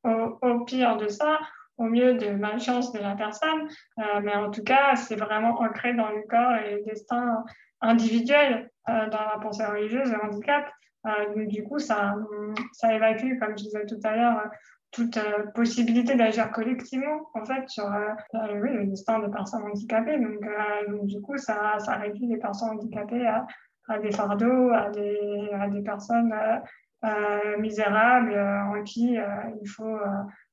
au, 0.04 0.66
pire 0.66 0.98
de 0.98 1.08
ça, 1.08 1.40
au 1.82 1.86
mieux 1.86 2.14
de 2.14 2.30
malchance 2.30 2.94
de 2.94 3.00
la 3.00 3.16
personne, 3.16 3.68
euh, 4.00 4.22
mais 4.24 4.36
en 4.36 4.52
tout 4.52 4.64
cas, 4.64 4.96
c'est 4.96 5.16
vraiment 5.16 5.60
ancré 5.62 5.94
dans 5.94 6.10
le 6.10 6.22
corps 6.30 6.56
et 6.56 6.76
le 6.76 6.84
destin 6.84 7.44
individuel 7.82 8.70
euh, 8.88 9.10
dans 9.10 9.26
la 9.34 9.40
pensée 9.42 9.66
religieuse, 9.66 10.12
le 10.12 10.24
handicap. 10.24 10.70
Euh, 11.08 11.46
du 11.48 11.64
coup, 11.64 11.80
ça, 11.80 12.14
ça 12.74 12.94
évacue, 12.94 13.40
comme 13.40 13.58
je 13.58 13.64
disais 13.64 13.86
tout 13.88 14.00
à 14.04 14.16
l'heure, 14.16 14.44
toute 14.92 15.18
possibilité 15.56 16.16
d'agir 16.16 16.52
collectivement, 16.52 17.30
en 17.34 17.46
fait, 17.46 17.68
sur 17.70 17.90
le 18.34 18.86
destin 18.86 19.20
des 19.20 19.32
personnes 19.32 19.64
handicapées. 19.64 20.20
Donc, 20.20 21.08
du 21.08 21.22
coup, 21.22 21.38
ça, 21.38 21.80
ça 21.80 21.96
réduit 21.96 22.28
les 22.28 22.38
personnes 22.38 22.72
handicapées 22.72 23.26
à, 23.26 23.48
à 23.88 23.98
des 24.00 24.12
fardeaux, 24.12 24.70
à 24.74 24.90
des, 24.90 25.50
à 25.54 25.70
des 25.70 25.82
personnes 25.82 26.34
misérables 27.60 28.38
en 28.38 28.84
qui 28.84 29.18
il 29.62 29.70
faut 29.70 29.98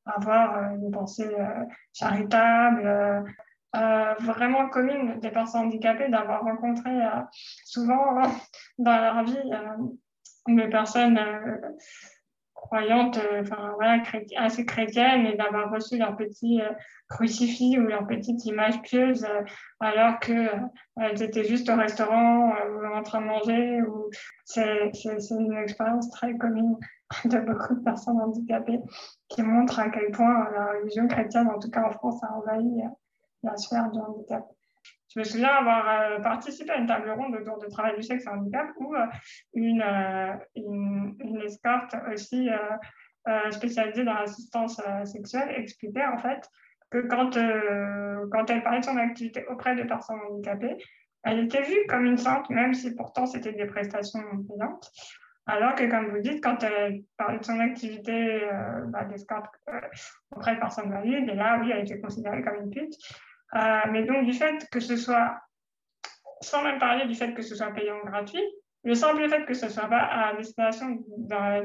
avoir 0.09 0.57
euh, 0.57 0.71
une 0.77 0.91
pensée 0.91 1.29
euh, 1.39 1.65
charitable, 1.93 2.87
euh, 3.77 4.15
vraiment 4.21 4.69
commune 4.69 5.21
des 5.21 5.31
personnes 5.31 5.63
handicapées, 5.63 6.09
d'avoir 6.09 6.43
rencontré 6.43 6.91
souvent 7.65 8.23
dans 8.79 8.99
leur 8.99 9.25
vie 9.25 9.51
des 10.47 10.69
personnes 10.69 11.21
croyantes, 12.63 13.19
enfin 13.41 13.73
voilà, 13.77 14.03
assez 14.37 14.65
chrétiennes, 14.67 15.27
et 15.27 15.37
d'avoir 15.37 15.71
reçu 15.71 15.97
leur 15.97 16.17
petit 16.17 16.61
crucifix 17.09 17.79
ou 17.79 17.83
leur 17.83 18.07
petite 18.07 18.45
image 18.45 18.83
pieuse 18.83 19.27
alors 19.81 20.19
qu'elles 20.19 21.23
étaient 21.23 21.45
juste 21.45 21.71
au 21.71 21.77
restaurant 21.77 22.51
ou 22.51 22.95
en 22.95 23.03
train 23.03 23.21
de 23.21 23.27
manger. 23.27 23.83
Ou... 23.83 24.11
C'est 24.45 24.91
une 25.31 25.57
expérience 25.57 26.11
très 26.11 26.37
commune 26.37 26.77
de 27.25 27.39
beaucoup 27.39 27.75
de 27.75 27.85
personnes 27.85 28.21
handicapées 28.21 28.81
qui 29.29 29.43
montrent 29.43 29.81
à 29.81 29.91
quel 29.91 30.11
point 30.11 30.51
la 30.51 30.73
religion 30.73 31.07
chrétienne, 31.09 31.49
en 31.49 31.59
tout 31.59 31.71
cas 31.71 31.87
en 31.87 31.91
France, 31.91 32.23
a 32.23 32.33
envahi 32.35 32.83
euh, 32.83 32.89
la 33.43 33.57
sphère 33.57 33.91
du 33.91 33.99
handicap. 33.99 34.45
Je 35.15 35.21
me 35.21 35.25
souviens 35.25 35.49
avoir 35.49 35.89
euh, 35.89 36.21
participé 36.21 36.71
à 36.71 36.77
une 36.77 36.87
table 36.87 37.11
ronde 37.11 37.35
autour 37.35 37.59
de 37.59 37.67
travail 37.67 37.97
du 37.97 38.03
sexe 38.03 38.27
et 38.27 38.29
handicap 38.29 38.69
où 38.77 38.95
euh, 38.95 39.07
une, 39.55 39.83
une, 40.55 41.17
une, 41.21 41.41
escorte 41.43 41.95
aussi 42.13 42.49
spécialisée 43.51 44.05
dans 44.05 44.15
l'assistance 44.15 44.81
sexuelle 45.05 45.51
expliquait 45.57 46.07
en 46.07 46.17
fait 46.17 46.49
que 46.91 47.07
quand, 47.09 47.35
quand 48.33 48.51
elle 48.51 48.63
parlait 48.63 48.81
de 48.81 48.85
son 48.85 48.97
activité 48.97 49.45
auprès 49.49 49.77
de 49.77 49.83
personnes 49.83 50.19
handicapées, 50.31 50.79
elle 51.25 51.41
était 51.41 51.63
vue 51.63 51.87
comme 51.89 52.07
une 52.07 52.17
sainte, 52.17 52.49
même 52.49 52.73
si 52.73 52.95
pourtant 52.95 53.27
c'était 53.27 53.53
des 53.53 53.67
prestations 53.67 54.23
payantes. 54.49 54.91
Alors 55.49 55.75
que, 55.75 55.91
comme 55.91 56.11
vous 56.11 56.21
dites, 56.21 56.45
quand 56.45 56.63
elle 56.63 57.03
parlait 57.17 57.39
de 57.39 57.45
son 57.45 57.59
activité 57.59 58.45
euh, 58.45 58.85
bah, 58.89 59.05
d'escorte 59.05 59.55
euh, 59.71 59.81
auprès 60.31 60.55
de 60.55 60.61
personnes 60.61 60.91
valides, 60.91 61.27
et 61.27 61.35
là, 61.35 61.59
oui, 61.61 61.71
elle 61.73 61.81
était 61.81 61.99
considérée 61.99 62.43
comme 62.43 62.57
une 62.65 62.71
pute. 62.71 62.95
Euh, 63.55 63.81
mais 63.91 64.05
donc, 64.05 64.27
du 64.27 64.33
fait 64.33 64.69
que 64.71 64.81
ce 64.81 64.97
soit, 64.97 65.41
sans 66.41 66.63
même 66.63 66.79
parler 66.79 67.07
du 67.07 67.15
fait 67.15 67.35
que 67.35 67.43
ce 67.43 67.55
soit 67.55 67.73
payant 67.73 67.99
gratuit, 68.05 68.43
le 68.85 68.95
simple 68.95 69.29
fait 69.29 69.45
que 69.45 69.55
ce 69.55 69.67
ne 69.67 69.71
soit 69.71 69.89
pas 69.89 70.03
à 70.03 70.35
destination 70.35 70.99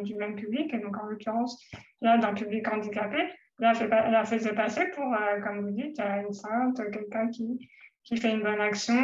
du 0.01 0.15
même 0.15 0.35
public, 0.35 0.73
et 0.73 0.79
donc 0.79 0.97
en 0.97 1.05
l'occurrence, 1.05 1.63
là, 2.01 2.17
d'un 2.17 2.33
public 2.33 2.67
handicapé, 2.67 3.31
là, 3.59 3.73
la 4.09 4.25
faisait 4.25 4.53
passer 4.53 4.87
pour, 4.87 5.15
comme 5.43 5.61
vous 5.61 5.71
dites, 5.71 5.99
une 5.99 6.33
sainte, 6.33 6.81
quelqu'un 6.91 7.29
qui, 7.29 7.69
qui 8.03 8.17
fait 8.17 8.31
une 8.31 8.41
bonne 8.41 8.59
action, 8.59 9.01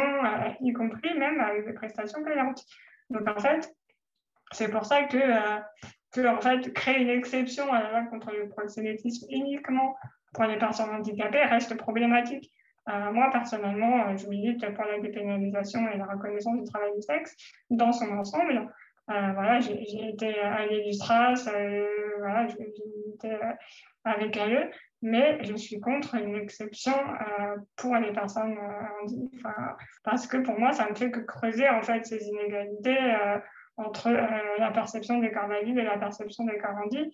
y 0.60 0.72
compris 0.72 1.16
même 1.16 1.40
avec 1.40 1.66
des 1.66 1.72
prestations 1.72 2.22
payantes. 2.24 2.64
Donc, 3.10 3.28
en 3.28 3.38
fait, 3.38 3.72
c'est 4.52 4.70
pour 4.70 4.84
ça 4.84 5.04
que, 5.04 5.16
euh, 5.16 5.60
que, 6.12 6.26
en 6.26 6.40
fait, 6.40 6.72
créer 6.72 7.02
une 7.02 7.10
exception 7.10 7.72
à 7.72 7.82
la 7.82 7.90
loi 7.90 8.02
contre 8.10 8.32
le 8.32 8.48
proxénétisme 8.48 9.26
uniquement 9.30 9.96
pour 10.34 10.44
les 10.44 10.58
personnes 10.58 10.90
handicapées 10.90 11.42
reste 11.42 11.76
problématique. 11.76 12.50
Euh, 12.88 13.12
moi, 13.12 13.28
personnellement, 13.30 14.08
euh, 14.08 14.16
je 14.16 14.26
milite 14.26 14.74
pour 14.74 14.84
la 14.84 14.98
dépénalisation 14.98 15.88
et 15.88 15.96
la 15.96 16.06
reconnaissance 16.06 16.58
du 16.58 16.64
travail 16.64 16.92
du 16.94 17.02
sexe 17.02 17.36
dans 17.70 17.92
son 17.92 18.10
ensemble. 18.12 18.68
voilà, 19.08 19.58
j'ai 19.60 20.08
été 20.08 20.38
à 20.40 20.66
l'Illustras, 20.66 21.34
voilà, 22.18 22.46
j'ai 22.46 22.72
milité 22.96 23.36
avec 24.04 24.38
eux, 24.38 24.70
mais 25.02 25.42
je 25.42 25.56
suis 25.56 25.80
contre 25.80 26.14
une 26.14 26.36
exception 26.36 26.94
pour 27.76 27.96
les 27.96 28.12
personnes 28.12 28.56
handicapées, 29.02 29.50
parce 30.04 30.28
que 30.28 30.36
pour 30.36 30.58
moi, 30.60 30.72
ça 30.72 30.88
ne 30.88 30.94
fait 30.94 31.10
que 31.10 31.20
creuser 31.20 31.68
en 31.68 31.82
fait 31.82 32.06
ces 32.06 32.24
inégalités 32.24 33.00
entre 33.80 34.08
euh, 34.08 34.58
la 34.58 34.70
perception 34.70 35.18
des 35.18 35.30
corps 35.30 35.48
valides 35.48 35.78
et 35.78 35.82
la 35.82 35.98
perception 35.98 36.44
des 36.44 36.58
corps 36.58 36.76
handis. 36.76 37.12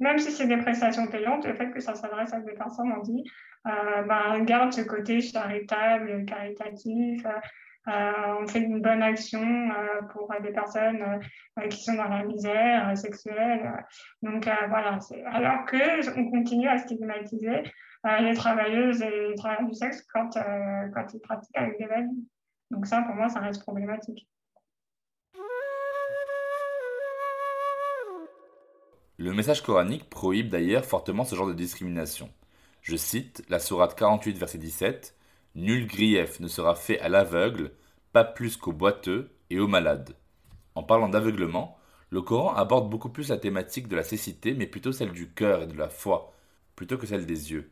Même 0.00 0.18
si 0.18 0.30
c'est 0.30 0.46
des 0.46 0.56
prestations 0.58 1.06
payantes, 1.08 1.44
le 1.46 1.54
fait 1.54 1.70
que 1.70 1.80
ça 1.80 1.94
s'adresse 1.94 2.32
à 2.32 2.40
des 2.40 2.52
personnes 2.52 2.92
handies 2.92 3.24
euh, 3.66 4.02
bah, 4.02 4.40
garde 4.40 4.72
ce 4.72 4.82
côté 4.82 5.20
charitable, 5.20 6.24
caritatif. 6.24 7.24
Euh, 7.88 8.12
on 8.40 8.46
fait 8.46 8.60
une 8.60 8.82
bonne 8.82 9.02
action 9.02 9.70
pour 10.10 10.30
des 10.42 10.50
personnes 10.50 11.20
qui 11.70 11.82
sont 11.82 11.94
dans 11.94 12.08
la 12.08 12.22
misère 12.24 12.96
sexuelle. 12.98 13.72
Donc 14.20 14.46
voilà, 14.68 14.98
alors 15.32 15.64
qu'on 15.64 16.30
continue 16.30 16.68
à 16.68 16.76
stigmatiser 16.76 17.62
les 18.20 18.34
travailleuses 18.34 19.00
et 19.00 19.28
les 19.28 19.34
travailleurs 19.36 19.68
du 19.68 19.74
sexe 19.74 20.06
quand, 20.12 20.30
quand 20.94 21.14
ils 21.14 21.20
pratiquent 21.20 21.56
avec 21.56 21.78
des 21.78 21.86
valides. 21.86 22.24
Donc 22.70 22.86
ça, 22.86 23.00
pour 23.02 23.14
moi, 23.14 23.30
ça 23.30 23.40
reste 23.40 23.62
problématique. 23.62 24.28
Le 29.20 29.32
message 29.32 29.62
coranique 29.62 30.08
prohibe 30.08 30.48
d'ailleurs 30.48 30.84
fortement 30.84 31.24
ce 31.24 31.34
genre 31.34 31.48
de 31.48 31.52
discrimination. 31.52 32.30
Je 32.88 32.96
cite 32.96 33.42
la 33.50 33.58
Sourate 33.58 33.94
48, 33.98 34.38
verset 34.38 34.56
17 34.56 35.14
Nul 35.56 35.86
grief 35.86 36.40
ne 36.40 36.48
sera 36.48 36.74
fait 36.74 36.98
à 37.00 37.10
l'aveugle, 37.10 37.72
pas 38.14 38.24
plus 38.24 38.56
qu'au 38.56 38.72
boiteux 38.72 39.30
et 39.50 39.60
aux 39.60 39.68
malades. 39.68 40.16
En 40.74 40.82
parlant 40.82 41.10
d'aveuglement, 41.10 41.76
le 42.08 42.22
Coran 42.22 42.54
aborde 42.54 42.88
beaucoup 42.88 43.10
plus 43.10 43.28
la 43.28 43.36
thématique 43.36 43.88
de 43.88 43.96
la 43.96 44.04
cécité, 44.04 44.54
mais 44.54 44.66
plutôt 44.66 44.92
celle 44.92 45.12
du 45.12 45.28
cœur 45.28 45.60
et 45.60 45.66
de 45.66 45.76
la 45.76 45.90
foi, 45.90 46.32
plutôt 46.76 46.96
que 46.96 47.06
celle 47.06 47.26
des 47.26 47.52
yeux. 47.52 47.70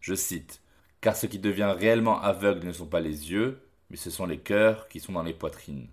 Je 0.00 0.14
cite 0.14 0.60
Car 1.00 1.16
ce 1.16 1.24
qui 1.24 1.38
devient 1.38 1.74
réellement 1.74 2.20
aveugle 2.20 2.66
ne 2.66 2.72
sont 2.72 2.88
pas 2.88 3.00
les 3.00 3.30
yeux, 3.30 3.62
mais 3.88 3.96
ce 3.96 4.10
sont 4.10 4.26
les 4.26 4.40
cœurs 4.40 4.86
qui 4.88 5.00
sont 5.00 5.12
dans 5.12 5.22
les 5.22 5.32
poitrines. 5.32 5.88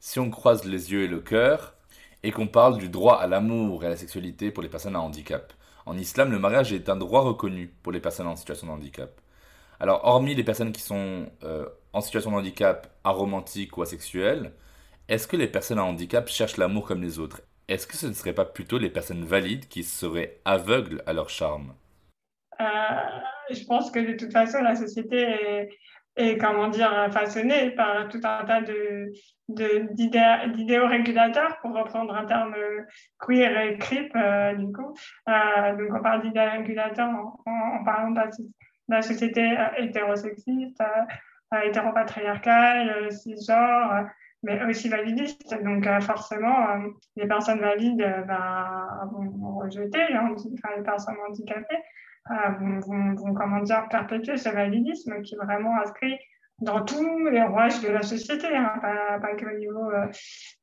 Si 0.00 0.18
on 0.20 0.30
croise 0.30 0.64
les 0.64 0.90
yeux 0.90 1.02
et 1.02 1.06
le 1.06 1.20
cœur, 1.20 1.74
et 2.22 2.32
qu'on 2.32 2.46
parle 2.46 2.78
du 2.78 2.88
droit 2.88 3.16
à 3.16 3.26
l'amour 3.26 3.84
et 3.84 3.88
à 3.88 3.90
la 3.90 3.96
sexualité 3.98 4.50
pour 4.50 4.62
les 4.62 4.70
personnes 4.70 4.96
à 4.96 5.02
handicap. 5.02 5.52
En 5.86 5.96
islam, 5.96 6.30
le 6.32 6.38
mariage 6.38 6.72
est 6.74 6.88
un 6.90 6.96
droit 6.96 7.22
reconnu 7.22 7.68
pour 7.82 7.92
les 7.92 8.00
personnes 8.00 8.26
en 8.26 8.36
situation 8.36 8.66
de 8.66 8.72
handicap. 8.72 9.20
Alors, 9.80 10.02
hormis 10.04 10.34
les 10.34 10.44
personnes 10.44 10.72
qui 10.72 10.82
sont 10.82 11.30
euh, 11.44 11.68
en 11.94 12.00
situation 12.02 12.30
de 12.32 12.36
handicap 12.36 12.88
aromantique 13.04 13.76
ou 13.78 13.82
asexuelles, 13.82 14.52
est-ce 15.08 15.28
que 15.28 15.36
les 15.36 15.48
personnes 15.48 15.78
à 15.80 15.84
handicap 15.84 16.28
cherchent 16.28 16.58
l'amour 16.58 16.86
comme 16.86 17.02
les 17.02 17.18
autres? 17.20 17.42
Est-ce 17.68 17.86
que 17.86 17.96
ce 17.96 18.06
ne 18.06 18.14
seraient 18.14 18.34
pas 18.34 18.44
plutôt 18.46 18.78
les 18.78 18.90
personnes 18.90 19.24
valides 19.24 19.68
qui 19.68 19.84
seraient 19.84 20.40
aveugles 20.44 21.02
à 21.06 21.12
leur 21.14 21.30
charme? 21.30 21.74
Euh, 22.60 22.64
Je 23.50 23.64
pense 23.64 23.90
que 23.90 24.00
de 24.00 24.16
toute 24.16 24.32
façon, 24.32 24.60
la 24.62 24.76
société 24.76 25.68
est 26.16 26.38
comment 26.38 26.68
dire, 26.68 27.08
façonnée 27.12 27.70
par 27.70 28.08
tout 28.08 28.20
un 28.24 28.44
tas 28.44 28.62
de, 28.62 29.12
d'idéaux 29.48 30.86
régulateurs, 30.86 31.58
pour 31.60 31.74
reprendre 31.74 32.14
un 32.14 32.24
terme 32.24 32.54
queer 33.20 33.56
et 33.58 33.78
creep, 33.78 34.14
euh, 34.16 34.54
du 34.54 34.72
coup. 34.72 34.94
Euh, 35.28 35.76
donc, 35.76 35.94
on 35.94 36.02
parle 36.02 36.22
d'idéaux 36.22 36.50
régulateurs 36.50 37.10
en, 37.46 37.84
parlant 37.84 38.10
de 38.10 38.20
la, 38.88 39.02
société 39.02 39.42
euh, 39.42 39.68
hétérosexiste, 39.76 40.82
hétéropatriarcale, 41.64 43.12
cisgenre, 43.12 44.06
mais 44.42 44.64
aussi 44.64 44.88
validiste. 44.88 45.54
Donc, 45.62 45.86
forcément, 46.00 46.82
les 47.16 47.26
personnes 47.26 47.60
valides 47.60 48.24
ben, 48.26 48.88
vont 49.12 49.58
rejeter 49.58 50.02
hein, 50.12 50.34
les 50.76 50.82
personnes 50.82 51.16
handicapées. 51.28 51.82
Vont, 52.28 53.14
vont, 53.14 53.34
comment 53.34 53.60
dire, 53.60 53.86
perpétuer 53.88 54.36
ce 54.36 54.48
validisme 54.48 55.22
qui 55.22 55.34
est 55.34 55.38
vraiment 55.38 55.80
inscrit 55.80 56.18
dans 56.60 56.84
tous 56.84 57.26
les 57.26 57.42
rouages 57.42 57.80
de 57.82 57.88
la 57.88 58.02
société, 58.02 58.46
hein, 58.56 58.78
pas, 58.80 59.18
pas, 59.20 59.34
que 59.34 59.44
au 59.44 59.58
niveau 59.58 59.90
euh, 59.90 60.06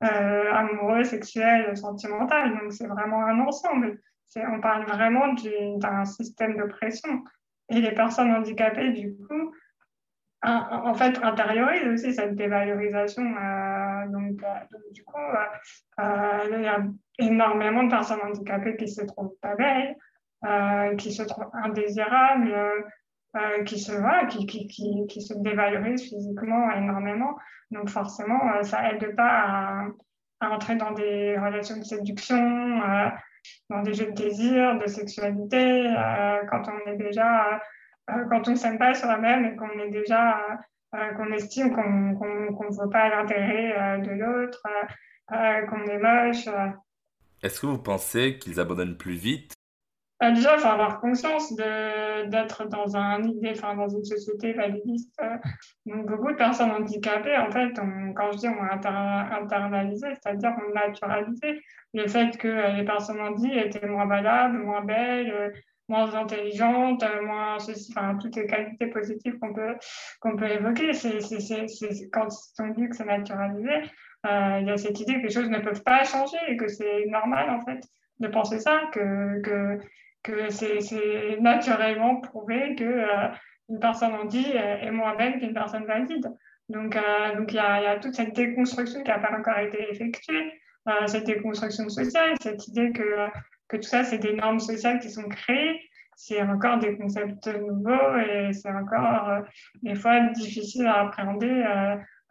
euh, 0.03 0.51
amoureux, 0.51 1.03
sexuel, 1.03 1.75
sentimental. 1.77 2.57
Donc 2.57 2.73
c'est 2.73 2.87
vraiment 2.87 3.23
un 3.25 3.39
ensemble. 3.39 3.99
On 4.35 4.59
parle 4.59 4.85
vraiment 4.85 5.35
d'un 5.77 6.05
système 6.05 6.57
de 6.57 6.63
pression. 6.63 7.23
Et 7.69 7.79
les 7.79 7.91
personnes 7.91 8.31
handicapées, 8.31 8.91
du 8.91 9.15
coup, 9.15 9.53
en 10.41 10.93
fait, 10.95 11.23
intériorisent 11.23 11.87
aussi 11.87 12.13
cette 12.13 12.35
dévalorisation. 12.35 13.23
Euh, 13.23 14.07
donc, 14.07 14.41
du 14.91 15.03
coup, 15.03 15.21
il 15.99 16.61
y 16.61 16.67
a 16.67 16.83
énormément 17.19 17.83
de 17.83 17.89
personnes 17.91 18.21
handicapées 18.23 18.75
qui 18.75 18.87
se 18.87 19.03
trouvent 19.05 19.35
pas 19.39 19.55
belles, 19.55 19.95
qui 20.97 21.11
se 21.13 21.23
trouvent 21.23 21.49
indésirables, 21.53 22.53
euh, 23.35 23.63
qui, 23.63 23.79
se, 23.79 23.91
voilà, 23.91 24.25
qui, 24.25 24.45
qui, 24.45 24.67
qui, 24.67 25.21
se 25.21 25.33
dévalorisent 25.33 26.03
physiquement 26.03 26.71
énormément. 26.71 27.35
Donc 27.71 27.89
forcément, 27.89 28.39
euh, 28.53 28.61
ça 28.61 28.91
aide 28.91 29.15
pas 29.15 29.87
à, 30.39 30.47
entrer 30.47 30.75
dans 30.75 30.91
des 30.91 31.35
relations 31.39 31.77
de 31.77 31.83
séduction, 31.83 32.37
euh, 32.37 33.09
dans 33.71 33.81
des 33.81 33.95
jeux 33.95 34.05
de 34.05 34.11
désir, 34.11 34.77
de 34.77 34.85
sexualité, 34.85 35.91
quand 36.51 36.63
on 36.67 36.91
est 36.91 36.97
déjà, 36.97 37.59
quand 38.29 38.47
on 38.49 38.55
s'aime 38.55 38.77
pas 38.77 38.93
soi-même 38.93 39.45
et 39.45 39.55
qu'on 39.55 39.79
est 39.79 39.89
déjà, 39.89 40.37
qu'on 40.91 41.31
estime 41.31 41.73
qu'on 41.73 41.85
ne 41.85 42.83
veut 42.83 42.89
pas 42.89 43.09
l'intérêt 43.09 43.99
de 43.99 44.11
l'autre, 44.11 44.61
qu'on 45.29 45.85
est 45.85 45.97
moche. 45.97 46.47
Est-ce 47.41 47.61
que 47.61 47.67
vous 47.67 47.81
pensez 47.81 48.37
qu'ils 48.37 48.59
abandonnent 48.59 48.97
plus 48.97 49.15
vite 49.15 49.53
bah, 50.23 50.31
déjà, 50.31 50.57
faut 50.57 50.69
avoir 50.69 51.01
conscience 51.01 51.53
d'être 51.53 52.65
dans, 52.69 52.87
une 52.87 54.05
société 54.05 54.53
validiste. 54.53 55.19
Beaucoup 55.85 56.31
de 56.31 56.37
personnes 56.37 56.71
handicapées, 56.71 57.35
en 57.35 57.51
fait, 57.51 57.73
quand 58.15 58.31
je 58.31 58.37
dis 58.37 58.47
on 58.47 58.63
a 58.63 59.37
internalisé, 59.37 60.07
c'est-à-dire 60.13 60.53
on 60.65 60.77
a 60.77 60.87
naturalisé 60.87 61.61
le 61.93 62.07
fait 62.07 62.37
que 62.37 62.73
les 62.77 62.85
personnes 62.85 63.19
handicapées 63.19 63.67
étaient 63.67 63.85
moins 63.85 64.05
valables, 64.05 64.59
moins 64.59 64.85
belles, 64.85 65.51
moins 65.89 66.15
intelligentes, 66.15 67.03
moins 67.23 67.57
enfin, 67.57 68.17
toutes 68.21 68.37
les 68.37 68.47
qualités 68.47 68.87
positives 68.87 69.37
qu'on 69.39 69.53
peut, 69.53 69.75
qu'on 70.21 70.37
peut 70.37 70.49
évoquer. 70.49 70.93
C'est, 70.93 71.19
quand 72.13 72.29
on 72.59 72.67
dit 72.69 72.87
que 72.87 72.95
c'est 72.95 73.03
naturalisé, 73.03 73.73
euh, 74.25 74.59
il 74.61 74.67
y 74.67 74.71
a 74.71 74.77
cette 74.77 75.01
idée 75.01 75.15
que 75.15 75.23
les 75.23 75.33
choses 75.33 75.49
ne 75.49 75.59
peuvent 75.59 75.83
pas 75.83 76.05
changer 76.05 76.37
et 76.47 76.55
que 76.55 76.69
c'est 76.69 77.07
normal, 77.07 77.49
en 77.49 77.59
fait, 77.65 77.81
de 78.19 78.29
penser 78.29 78.59
ça, 78.59 78.83
que 78.93 79.41
que 80.23 80.49
c'est 80.49 81.37
naturellement 81.41 82.21
prouvé 82.21 82.75
que 82.75 82.83
euh, 82.83 83.27
une 83.69 83.79
personne 83.79 84.13
handicapée 84.13 84.57
est 84.81 84.91
moins 84.91 85.15
belle 85.15 85.39
qu'une 85.39 85.53
personne 85.53 85.85
valide. 85.85 86.31
Donc, 86.69 86.95
euh, 86.95 87.35
donc 87.35 87.51
il 87.51 87.55
y, 87.55 87.59
a, 87.59 87.81
y, 87.81 87.85
a 87.85 87.99
toute 87.99 88.15
cette 88.15 88.33
déconstruction 88.33 89.03
qui 89.03 89.09
n'a 89.09 89.19
pas 89.19 89.37
encore 89.37 89.57
été 89.59 89.89
effectuée, 89.91 90.53
euh, 90.87 91.07
cette 91.07 91.25
déconstruction 91.25 91.89
sociale, 91.89 92.35
cette 92.41 92.67
idée 92.69 92.91
que, 92.93 93.27
que 93.67 93.77
tout 93.77 93.83
ça, 93.83 94.03
c'est 94.03 94.17
des 94.17 94.33
normes 94.33 94.59
sociales 94.59 94.99
qui 94.99 95.09
sont 95.09 95.27
créées. 95.27 95.81
C'est 96.15 96.41
encore 96.41 96.77
des 96.77 96.95
concepts 96.95 97.47
nouveaux 97.47 98.17
et 98.17 98.53
c'est 98.53 98.69
encore 98.69 99.41
des 99.81 99.95
fois 99.95 100.21
difficile 100.29 100.85
à 100.85 101.01
appréhender, 101.01 101.65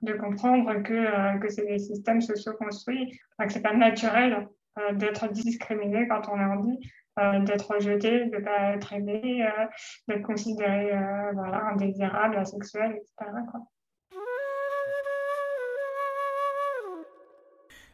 de 0.03 0.13
comprendre 0.13 0.73
que, 0.85 1.39
que 1.41 1.49
c'est 1.49 1.67
des 1.67 1.81
systèmes 1.81 2.21
sociaux 2.21 2.53
construits, 2.53 3.19
que 3.41 3.49
ce 3.53 3.57
n'est 3.57 3.63
pas 3.63 3.75
naturel 3.75 4.47
d'être 4.93 5.29
discriminé 5.33 6.07
quand 6.07 6.29
on 6.29 6.39
est 6.39 6.45
handicapé 6.45 6.89
euh, 7.19 7.41
d'être 7.41 7.75
rejeté, 7.75 8.27
de 8.27 8.37
ne 8.37 8.45
pas 8.45 8.75
être 8.75 8.93
aimé, 8.95 9.45
euh, 9.47 9.67
d'être 10.09 10.23
considéré 10.23 10.93
euh, 10.93 11.33
voilà, 11.35 11.67
indésirable, 11.67 12.39
asexuel, 12.39 12.93
etc. 12.93 13.31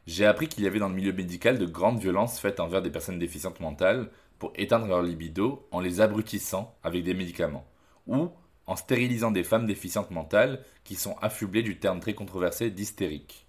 J'ai 0.07 0.25
appris 0.25 0.49
qu'il 0.49 0.63
y 0.63 0.67
avait 0.67 0.79
dans 0.79 0.89
le 0.89 0.95
milieu 0.95 1.13
médical 1.13 1.59
de 1.59 1.67
grandes 1.67 1.99
violences 1.99 2.39
faites 2.39 2.61
envers 2.61 2.81
des 2.81 2.91
personnes 2.91 3.19
déficientes 3.19 3.61
mentales 3.61 4.09
pour 4.39 4.53
éteindre 4.55 4.87
leur 4.87 5.03
libido 5.03 5.67
en 5.73 5.81
les 5.81 6.01
abrutissant 6.01 6.77
avec 6.85 7.03
des 7.03 7.13
médicaments, 7.13 7.67
ou 8.07 8.31
en 8.67 8.77
stérilisant 8.77 9.33
des 9.33 9.43
femmes 9.43 9.67
déficientes 9.67 10.13
mentales 10.13 10.63
qui 10.85 10.95
sont 10.95 11.17
affublées 11.21 11.63
du 11.63 11.79
terme 11.81 11.99
très 11.99 12.15
controversé 12.15 12.71
d'hystérique. 12.71 13.49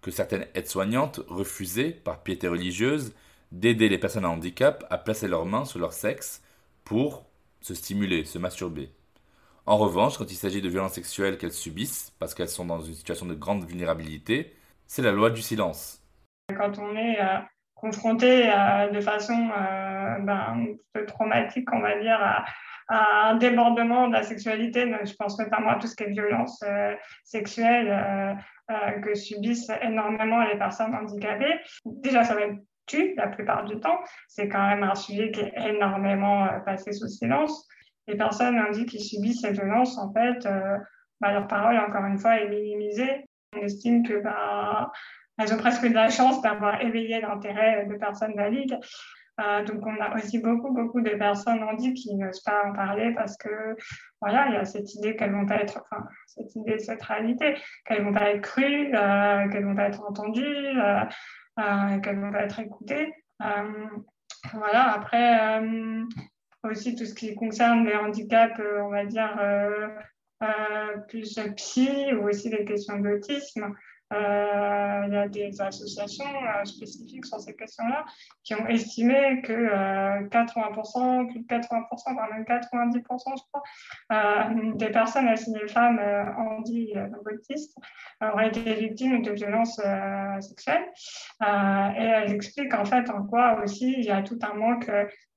Que 0.00 0.12
certaines 0.12 0.46
aides-soignantes 0.54 1.20
refusaient, 1.26 1.90
par 1.90 2.22
piété 2.22 2.46
religieuse, 2.46 3.12
d'aider 3.52 3.88
les 3.88 3.98
personnes 3.98 4.24
à 4.24 4.30
handicap 4.30 4.84
à 4.90 4.98
placer 4.98 5.28
leurs 5.28 5.46
mains 5.46 5.64
sur 5.64 5.78
leur 5.78 5.92
sexe 5.92 6.42
pour 6.84 7.26
se 7.60 7.74
stimuler, 7.74 8.24
se 8.24 8.38
masturber. 8.38 8.90
En 9.66 9.78
revanche, 9.78 10.16
quand 10.16 10.30
il 10.30 10.36
s'agit 10.36 10.62
de 10.62 10.68
violences 10.68 10.92
sexuelles 10.92 11.38
qu'elles 11.38 11.52
subissent, 11.52 12.14
parce 12.20 12.34
qu'elles 12.34 12.48
sont 12.48 12.64
dans 12.64 12.80
une 12.80 12.94
situation 12.94 13.26
de 13.26 13.34
grande 13.34 13.64
vulnérabilité, 13.64 14.54
c'est 14.86 15.02
la 15.02 15.10
loi 15.10 15.30
du 15.30 15.42
silence. 15.42 16.00
Quand 16.56 16.78
on 16.78 16.94
est 16.96 17.20
euh, 17.20 17.38
confronté 17.74 18.48
euh, 18.48 18.90
de 18.90 19.00
façon 19.00 19.50
euh, 19.50 20.18
ben, 20.20 20.76
traumatique, 21.08 21.72
on 21.72 21.80
va 21.80 21.98
dire, 21.98 22.18
à, 22.20 22.44
un 22.88 23.34
débordement 23.34 24.06
de 24.06 24.12
la 24.12 24.22
sexualité, 24.22 24.88
je 25.04 25.14
pense 25.14 25.36
notamment 25.40 25.70
à 25.70 25.74
tout 25.80 25.88
ce 25.88 25.96
qui 25.96 26.04
est 26.04 26.10
violence 26.10 26.62
sexuelle 27.24 28.38
que 29.02 29.12
subissent 29.16 29.72
énormément 29.82 30.44
les 30.44 30.56
personnes 30.56 30.94
handicapées, 30.94 31.58
déjà 31.84 32.22
ça 32.22 32.36
va 32.36 32.42
être 32.42 32.58
la 33.16 33.28
plupart 33.28 33.64
du 33.64 33.78
temps. 33.80 33.98
C'est 34.28 34.48
quand 34.48 34.66
même 34.66 34.82
un 34.82 34.94
sujet 34.94 35.30
qui 35.30 35.40
est 35.40 35.52
énormément 35.56 36.44
euh, 36.44 36.58
passé 36.60 36.92
sous 36.92 37.08
silence. 37.08 37.68
Les 38.06 38.16
personnes 38.16 38.58
indiquent 38.58 38.90
qu'ils 38.90 39.04
subissent 39.04 39.40
ces 39.40 39.52
violences, 39.52 39.98
en 39.98 40.12
fait, 40.12 40.46
euh, 40.46 40.78
bah, 41.20 41.32
leur 41.32 41.46
parole, 41.48 41.78
encore 41.78 42.04
une 42.04 42.18
fois, 42.18 42.40
est 42.40 42.48
minimisée. 42.48 43.26
On 43.54 43.62
estime 43.62 44.06
que 44.06 44.22
bah, 44.22 44.92
elles 45.38 45.52
ont 45.52 45.58
presque 45.58 45.86
de 45.86 45.94
la 45.94 46.08
chance 46.08 46.40
d'avoir 46.42 46.80
éveillé 46.80 47.20
l'intérêt 47.20 47.86
de 47.86 47.94
personnes 47.96 48.34
valides. 48.34 48.78
Euh, 49.38 49.64
donc, 49.64 49.84
on 49.86 50.00
a 50.00 50.14
aussi 50.16 50.38
beaucoup, 50.38 50.72
beaucoup 50.72 51.02
de 51.02 51.10
personnes 51.10 51.62
handicapées 51.62 51.94
qui 51.94 52.14
n'osent 52.14 52.40
pas 52.40 52.64
en 52.64 52.72
parler 52.72 53.12
parce 53.14 53.36
que, 53.36 53.76
voilà, 54.20 54.46
il 54.48 54.54
y 54.54 54.56
a 54.56 54.64
cette 54.64 54.94
idée 54.94 55.14
qu'elles 55.14 55.32
vont 55.32 55.44
pas 55.44 55.56
être, 55.56 55.82
enfin, 55.90 56.04
cette 56.26 56.54
idée, 56.54 56.78
cette 56.78 57.02
réalité, 57.02 57.54
qu'elles 57.84 58.02
vont 58.02 58.14
pas 58.14 58.30
être 58.30 58.40
crues, 58.40 58.94
euh, 58.94 59.48
qu'elles 59.48 59.64
vont 59.64 59.74
pas 59.74 59.88
être 59.88 60.02
entendues, 60.02 60.78
euh, 61.58 61.98
qu'elles 62.00 62.20
vont 62.20 62.34
être 62.34 62.60
écoutées. 62.60 63.12
Euh, 63.42 63.86
voilà, 64.52 64.92
après, 64.92 65.60
euh, 65.60 66.04
aussi 66.64 66.94
tout 66.94 67.06
ce 67.06 67.14
qui 67.14 67.34
concerne 67.34 67.84
les 67.86 67.96
handicaps, 67.96 68.60
on 68.60 68.90
va 68.90 69.04
dire, 69.04 69.38
plus 71.08 71.38
psy 71.56 72.12
ou 72.14 72.28
aussi 72.28 72.50
les 72.50 72.64
questions 72.64 72.98
d'autisme. 72.98 73.74
Euh, 74.12 75.02
il 75.08 75.12
y 75.12 75.16
a 75.16 75.28
des 75.28 75.60
associations 75.60 76.24
euh, 76.24 76.64
spécifiques 76.64 77.26
sur 77.26 77.40
ces 77.40 77.56
questions-là 77.56 78.04
qui 78.44 78.54
ont 78.54 78.66
estimé 78.68 79.42
que 79.42 80.28
80%, 80.28 81.30
plus 81.30 81.40
de 81.40 81.46
80%, 81.46 82.14
voire 82.14 82.30
même 82.30 82.44
90%, 82.44 83.02
je 83.02 83.42
crois, 83.50 83.62
euh, 84.12 84.74
des 84.74 84.90
personnes 84.90 85.26
assignées 85.26 85.66
femmes 85.66 86.00
handi-autistes 86.38 87.76
auraient 88.22 88.48
été 88.48 88.74
victimes 88.74 89.22
de 89.22 89.32
violences 89.32 89.80
sexuelles. 90.40 90.86
et 91.42 92.04
elles 92.04 92.32
expliquent 92.32 92.74
en 92.74 92.84
fait 92.84 93.10
en 93.10 93.24
quoi 93.24 93.60
aussi 93.62 93.94
il 93.98 94.04
y 94.04 94.10
a 94.10 94.22
tout 94.22 94.38
un 94.42 94.54
manque 94.54 94.90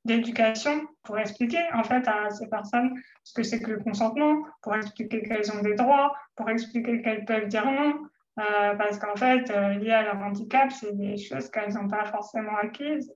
d'éducation 0.06 0.82
pour 1.04 1.18
expliquer 1.18 1.62
en 1.74 1.84
fait 1.84 2.08
à 2.08 2.30
ces 2.30 2.48
personnes 2.48 2.94
ce 3.24 3.34
que 3.34 3.44
c'est 3.44 3.60
que 3.60 3.72
le 3.72 3.80
consentement, 3.80 4.44
pour 4.62 4.76
expliquer 4.76 5.24
qu'elles 5.24 5.52
ont 5.52 5.62
des 5.62 5.76
droits, 5.76 6.14
pour 6.36 6.50
expliquer 6.50 7.02
qu'elles 7.02 7.26
peuvent 7.26 7.48
dire 7.48 7.66
non, 7.66 7.96
euh, 8.40 8.76
parce 8.76 8.98
qu'en 9.00 9.16
fait, 9.16 9.50
euh, 9.52 9.74
lié 9.74 9.92
à 9.92 10.04
leur 10.04 10.18
handicap, 10.18 10.72
c'est 10.72 10.96
des 10.96 11.18
choses 11.18 11.50
qu'elles 11.50 11.74
n'ont 11.74 11.88
pas 11.90 12.06
forcément 12.06 12.56
acquises, 12.58 13.14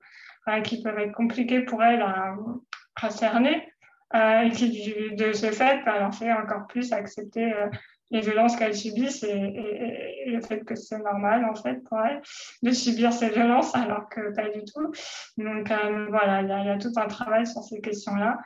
euh, 0.49 0.62
qui 0.62 0.81
peuvent 0.81 0.99
être 0.99 1.13
compliquées 1.13 1.62
pour 1.62 1.83
elles 1.83 2.01
à, 2.01 3.09
cerner. 3.09 3.67
et 4.13 4.49
qui, 4.51 5.15
de 5.15 5.33
ce 5.33 5.51
fait, 5.51 5.83
bah, 5.86 5.99
leur 5.99 6.13
fait 6.13 6.31
encore 6.31 6.67
plus 6.67 6.93
accepter 6.93 7.53
les 8.12 8.21
violences 8.21 8.55
qu'elles 8.55 8.75
subissent 8.75 9.23
et, 9.23 10.25
le 10.27 10.39
fait 10.41 10.63
que 10.63 10.75
c'est 10.75 10.99
normal, 10.99 11.45
en 11.45 11.55
fait, 11.55 11.83
pour 11.83 11.99
elles 11.99 12.21
de 12.62 12.71
subir 12.71 13.12
ces 13.12 13.29
violences, 13.29 13.75
alors 13.75 14.07
que 14.09 14.33
pas 14.36 14.49
du 14.49 14.63
tout. 14.63 14.91
Donc, 15.38 15.71
voilà, 16.09 16.41
il 16.41 16.47
y, 16.47 16.67
y, 16.67 16.69
a 16.69 16.77
tout 16.77 16.93
un 16.95 17.07
travail 17.07 17.45
sur 17.47 17.63
ces 17.63 17.81
questions-là. 17.81 18.38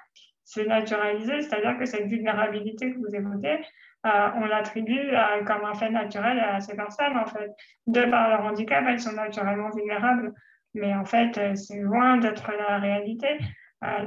C'est 0.44 0.66
naturalisé, 0.66 1.42
c'est-à-dire 1.42 1.78
que 1.78 1.86
cette 1.86 2.08
vulnérabilité 2.08 2.94
que 2.94 2.98
vous 2.98 3.14
évoquez, 3.14 3.60
euh, 4.08 4.30
on 4.36 4.46
l'attribue 4.46 5.10
euh, 5.12 5.44
comme 5.44 5.66
un 5.66 5.74
fait 5.74 5.90
naturel 5.90 6.40
à 6.40 6.60
ces 6.62 6.76
personnes, 6.76 7.18
en 7.18 7.26
fait. 7.26 7.52
De 7.88 8.06
par 8.10 8.30
leur 8.30 8.46
handicap, 8.46 8.86
elles 8.88 9.00
sont 9.00 9.14
naturellement 9.14 9.70
vulnérables. 9.70 10.34
Mais 10.74 10.94
en 10.94 11.06
fait, 11.06 11.38
euh, 11.38 11.56
c'est 11.56 11.80
loin 11.80 12.18
d'être 12.18 12.52
la 12.58 12.78
réalité. 12.80 13.28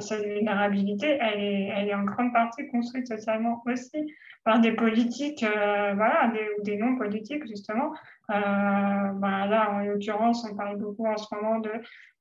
cette 0.01 0.25
vulnérabilité, 0.25 1.19
elle 1.21 1.41
est, 1.41 1.73
elle 1.77 1.89
est 1.89 1.95
en 1.95 2.03
grande 2.05 2.33
partie 2.33 2.67
construite 2.69 3.07
socialement 3.07 3.63
aussi 3.67 4.01
par 4.45 4.59
des 4.59 4.73
politiques, 4.73 5.45
voilà, 5.45 6.33
des, 6.35 6.49
des 6.65 6.77
non-politiques, 6.77 7.47
justement. 7.47 7.93
Bah, 8.29 9.47
là, 9.47 9.71
en 9.71 9.79
l'occurrence, 9.81 10.45
on 10.51 10.57
parle 10.57 10.77
beaucoup 10.77 11.07
en 11.07 11.17
ce 11.17 11.33
moment 11.35 11.61
de, 11.61 11.71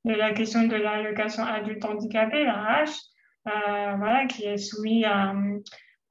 de 0.05 0.13
la 0.13 0.31
question 0.33 0.67
de 0.67 0.75
l'allocation 0.75 1.43
adulte 1.43 1.83
handicapé, 1.85 2.43
la 2.43 2.83
H, 2.83 2.91
voilà, 3.97 4.25
qui 4.27 4.45
est 4.45 4.57
soumise 4.57 5.05
à 5.05 5.33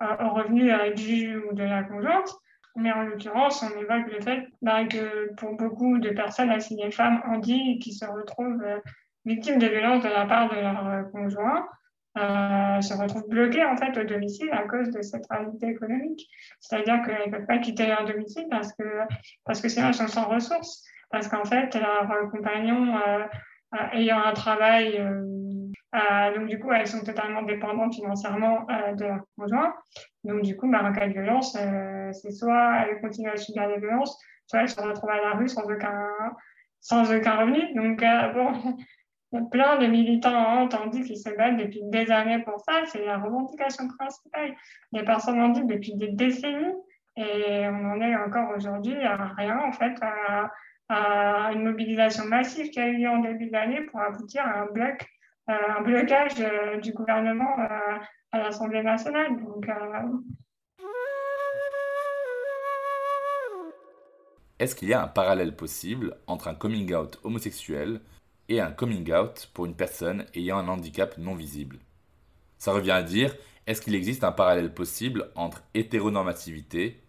au 0.01 0.29
revenu 0.31 0.71
du 0.95 1.37
ou 1.37 1.55
de 1.55 1.65
la 1.65 1.83
conjointe. 1.83 2.29
Mais 2.79 2.93
en 2.93 3.03
l'occurrence, 3.03 3.63
on 3.63 3.77
évoque 3.77 4.13
le 4.13 4.21
fait 4.21 4.47
bah, 4.63 4.85
que 4.85 5.35
pour 5.35 5.57
beaucoup 5.57 5.99
de 5.99 6.11
personnes 6.11 6.51
assignées 6.51 6.93
femmes 6.93 7.21
handi 7.27 7.81
qui 7.81 7.93
se 7.93 8.05
retrouvent 8.05 8.63
euh, 8.63 8.79
victimes 9.25 9.59
de 9.59 9.67
violences 9.67 10.05
de 10.05 10.09
la 10.09 10.27
part 10.27 10.49
de 10.49 10.55
leur 10.55 10.87
euh, 10.87 11.03
conjoint, 11.11 11.67
euh, 12.19 12.81
se 12.81 12.95
retrouvent 12.95 13.29
bloquées 13.29 13.65
en 13.65 13.77
fait 13.77 13.99
au 13.99 14.05
domicile 14.05 14.51
à 14.53 14.63
cause 14.69 14.91
de 14.91 15.03
cette 15.03 15.27
réalité 15.29 15.67
économique. 15.67 16.29
C'est-à-dire 16.61 17.03
qu'elles 17.05 17.31
ne 17.31 17.37
peuvent 17.37 17.47
pas 17.47 17.59
quitter 17.59 17.89
leur 17.89 18.05
domicile 18.05 18.47
parce 18.49 18.73
que, 18.75 18.85
parce 19.45 19.61
que 19.61 19.69
sinon 19.69 19.89
elles 19.89 19.95
sont 19.95 20.07
sans 20.07 20.29
ressources. 20.29 20.85
Parce 21.11 21.27
qu'en 21.27 21.45
fait, 21.45 21.75
leur 21.75 22.31
compagnon 22.31 22.95
ayant 23.93 24.23
un 24.23 24.33
travail 24.33 24.99
euh, 24.99 25.23
donc, 25.93 26.49
du 26.49 26.59
coup, 26.59 26.71
elles 26.73 26.87
sont 26.87 27.03
totalement 27.03 27.43
dépendantes 27.43 27.95
financièrement 27.95 28.67
euh, 28.71 28.95
de 28.95 29.05
leur 29.05 29.21
conjoint. 29.39 29.75
Donc, 30.25 30.43
du 30.43 30.57
coup, 30.57 30.71
bah, 30.71 30.83
en 30.85 30.93
cas 30.93 31.07
de 31.07 31.13
violence, 31.13 31.57
euh, 31.59 32.13
c'est 32.13 32.31
soit 32.31 32.83
elles 32.83 33.01
continuent 33.01 33.31
à 33.31 33.37
subir 33.37 33.69
des 33.69 33.79
violences, 33.79 34.19
soit 34.47 34.61
elles 34.61 34.69
se 34.69 34.81
retrouvent 34.81 35.11
à 35.11 35.21
la 35.21 35.33
rue 35.33 35.49
sans 35.49 35.65
aucun, 35.65 36.09
sans 36.81 37.13
aucun 37.15 37.37
revenu. 37.37 37.75
Donc, 37.75 38.01
bon, 38.35 38.53
il 39.33 39.41
y 39.41 39.43
a 39.43 39.47
plein 39.51 39.79
de 39.79 39.87
militants 39.87 40.63
entendus 40.63 41.05
qui 41.05 41.17
se 41.17 41.31
battent 41.31 41.57
depuis 41.57 41.81
des 41.85 42.11
années 42.11 42.43
pour 42.45 42.61
ça. 42.61 42.83
C'est 42.87 43.05
la 43.05 43.19
revendication 43.19 43.89
principale 43.99 44.55
des 44.93 45.05
personnes 45.05 45.41
handies 45.41 45.65
depuis 45.65 45.95
des 45.97 46.09
décennies. 46.09 46.75
Et 47.17 47.67
on 47.67 47.93
en 47.93 48.01
est 48.01 48.15
encore 48.15 48.55
aujourd'hui 48.57 48.95
à 49.05 49.17
rien, 49.37 49.59
en 49.59 49.73
fait, 49.73 49.95
à, 50.03 50.51
à, 50.89 51.53
une 51.53 51.65
mobilisation 51.65 52.25
massive 52.27 52.71
qui 52.71 52.79
a 52.79 52.89
eu 52.89 52.99
lieu 52.99 53.09
en 53.09 53.19
début 53.19 53.51
d'année 53.51 53.81
pour 53.83 54.01
aboutir 54.01 54.47
à 54.47 54.61
un 54.61 54.67
bloc 54.67 55.03
euh, 55.03 55.18
un 55.49 55.81
blocage 55.83 56.41
euh, 56.41 56.79
du 56.79 56.93
gouvernement 56.93 57.59
euh, 57.59 57.99
à 58.33 58.39
l'Assemblée 58.39 58.83
nationale. 58.83 59.37
Donc, 59.43 59.67
Est-ce 64.59 64.75
qu'il 64.75 64.89
y 64.89 64.93
a 64.93 65.03
un 65.03 65.09
parallèle 65.09 65.55
possible 65.55 66.17
entre 66.27 66.49
un 66.49 66.55
coming 66.55 66.93
out 66.93 67.21
homosexuel 67.23 68.01
et 68.49 68.61
un 68.61 68.73
coming 68.73 69.13
out 69.13 69.51
pour 69.55 69.67
une 69.67 69.77
personne 69.77 70.27
ayant 70.35 70.59
un 70.59 70.69
handicap 70.69 71.17
non 71.17 71.35
visible? 71.35 71.79
Ça 72.59 72.73
revient 72.73 72.91
à 72.91 73.03
dire, 73.03 73.37
est-ce 73.69 73.81
qu'il 73.81 73.95
existe 73.95 74.25
un 74.25 74.33
parallèle 74.33 74.75
possible 74.75 75.31
entre 75.37 75.63
hétéronormativité 75.75 77.01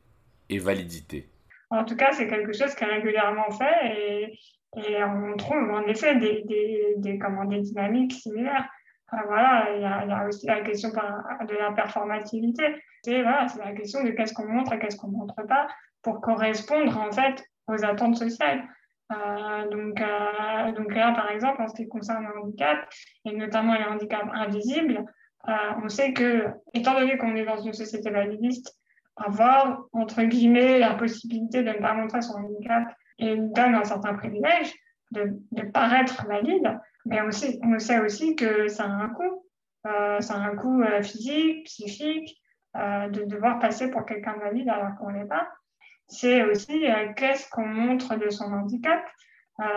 et 0.49 0.60
validité? 0.60 1.28
En 1.71 1.86
tout 1.86 1.95
cas, 1.95 2.12
c'est 2.12 2.28
quelque 2.28 2.54
chose 2.54 2.75
qui 2.75 2.84
est 2.84 2.88
régulièrement 2.88 3.49
fait 3.52 3.97
et, 3.97 4.39
et 4.77 5.03
on 5.03 5.36
trouve 5.36 5.71
en 5.71 5.84
effet 5.84 6.15
des, 6.15 6.43
des, 6.43 6.95
des, 6.97 7.17
comment, 7.17 7.45
des 7.45 7.62
dynamiques 7.62 8.13
similaires. 8.13 8.69
voilà, 9.12 9.67
il 9.75 9.82
y, 9.82 10.13
a, 10.13 10.27
aussi 10.27 10.45
la 10.45 10.62
question 10.62 10.89
de 10.89 11.55
la 11.55 11.71
performativité. 11.71 12.75
C'est 13.03 13.21
voilà, 13.21 13.47
la 13.63 13.71
question 13.73 14.03
de 14.03 14.12
qu'est-ce 14.12 14.34
qu'on 14.34 14.47
montre 14.47 14.73
et 14.73 14.79
qu'est-ce 14.79 14.97
qu'on 14.97 15.08
ne 15.08 15.17
montre 15.17 15.41
pas 15.47 15.67
pour 16.01 16.21
correspondre 16.21 16.97
en 16.97 17.12
fait 17.12 17.43
aux 17.67 17.84
attentes 17.84 18.17
sociales. 18.17 18.63
Euh, 19.12 19.69
donc, 19.69 19.99
euh, 19.99 20.71
donc 20.73 20.93
là, 20.93 21.13
par 21.13 21.32
exemple, 21.32 21.62
en 21.62 21.67
ce 21.67 21.75
qui 21.75 21.88
concerne 21.88 22.27
le 22.27 22.41
handicap, 22.41 22.88
et 23.25 23.36
notamment 23.36 23.73
les 23.73 23.86
handicaps 23.86 24.29
invisibles, 24.34 25.03
euh, 25.47 25.51
on 25.84 25.89
sait 25.89 26.13
que, 26.13 26.45
étant 26.73 26.93
donné 26.99 27.17
qu'on 27.17 27.36
est 27.36 27.45
dans 27.45 27.60
une 27.60 27.73
société 27.73 28.10
validiste, 28.12 28.77
avoir, 29.15 29.86
entre 29.93 30.21
guillemets, 30.23 30.79
la 30.79 30.93
possibilité 30.93 31.63
de 31.63 31.69
ne 31.69 31.79
pas 31.79 31.93
montrer 31.93 32.21
son 32.21 32.34
handicap 32.34 32.84
et 33.19 33.36
donne 33.36 33.75
un 33.75 33.84
certain 33.84 34.13
privilège 34.13 34.73
de, 35.12 35.63
paraître 35.71 36.25
valide, 36.27 36.79
mais 37.05 37.19
on 37.21 37.79
sait 37.79 37.99
aussi 37.99 38.36
que 38.36 38.67
ça 38.67 38.84
a 38.84 38.88
un 38.88 39.10
coût. 39.10 39.45
Euh, 39.88 40.19
ça 40.19 40.36
a 40.36 40.39
un 40.39 40.55
coût 40.55 40.82
euh, 40.82 41.01
physique, 41.01 41.65
psychique, 41.65 42.41
euh, 42.75 43.08
de 43.10 43.23
devoir 43.23 43.60
passer 43.60 43.89
pour 43.89 44.05
quelqu'un 44.05 44.36
de 44.36 44.41
valide 44.41 44.69
alors 44.69 44.95
qu'on 44.97 45.10
ne 45.10 45.19
l'est 45.19 45.27
pas. 45.27 45.47
C'est 46.08 46.43
aussi 46.43 46.86
qu'est-ce 47.17 47.47
qu'on 47.51 47.67
montre 47.67 48.15
de 48.15 48.32
son 48.32 48.45
handicap, 48.45 49.05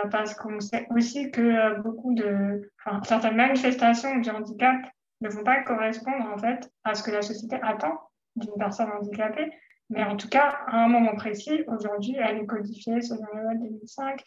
parce 0.09 0.33
qu'on 0.33 0.59
sait 0.59 0.87
aussi 0.89 1.29
que 1.29 1.79
beaucoup 1.81 2.15
de, 2.15 2.71
enfin, 2.83 3.03
certaines 3.03 3.35
manifestations 3.35 4.17
du 4.17 4.31
handicap 4.31 4.77
ne 5.21 5.29
vont 5.29 5.43
pas 5.43 5.61
correspondre 5.61 6.25
en 6.33 6.37
fait 6.39 6.71
à 6.83 6.95
ce 6.95 7.03
que 7.03 7.11
la 7.11 7.21
société 7.21 7.59
attend 7.61 7.99
d'une 8.35 8.55
personne 8.57 8.89
handicapée. 8.89 9.51
Mais 9.93 10.03
en 10.03 10.17
tout 10.17 10.27
cas, 10.27 10.57
à 10.67 10.83
un 10.83 10.87
moment 10.87 11.15
précis, 11.15 11.63
aujourd'hui, 11.67 12.15
elle 12.19 12.37
est 12.37 12.45
codifiée 12.45 13.01
selon 13.01 13.25
la 13.33 13.43
loi 13.43 13.53
2005. 13.55 14.23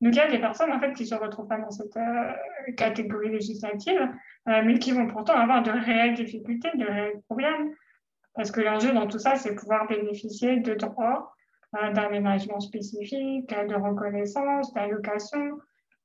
Donc, 0.00 0.14
il 0.14 0.16
y 0.16 0.20
a 0.20 0.30
des 0.30 0.38
personnes 0.38 0.72
en 0.72 0.78
fait, 0.80 0.92
qui 0.92 1.02
ne 1.02 1.08
se 1.08 1.14
retrouvent 1.14 1.48
pas 1.48 1.58
dans 1.58 1.70
cette 1.70 1.96
euh, 1.96 2.32
catégorie 2.76 3.30
législative, 3.30 4.00
euh, 4.48 4.62
mais 4.64 4.78
qui 4.78 4.92
vont 4.92 5.08
pourtant 5.08 5.34
avoir 5.34 5.62
de 5.62 5.70
réelles 5.70 6.14
difficultés, 6.14 6.70
de 6.74 6.86
réels 6.86 7.20
problèmes. 7.28 7.74
Parce 8.34 8.52
que 8.52 8.60
l'enjeu 8.60 8.92
dans 8.92 9.08
tout 9.08 9.18
ça, 9.18 9.34
c'est 9.36 9.54
pouvoir 9.54 9.88
bénéficier 9.88 10.60
de 10.60 10.74
droits, 10.74 11.34
euh, 11.76 11.92
d'aménagement 11.92 12.60
spécifique, 12.60 13.50
de 13.50 13.74
reconnaissance, 13.74 14.72
d'allocation. 14.72 15.58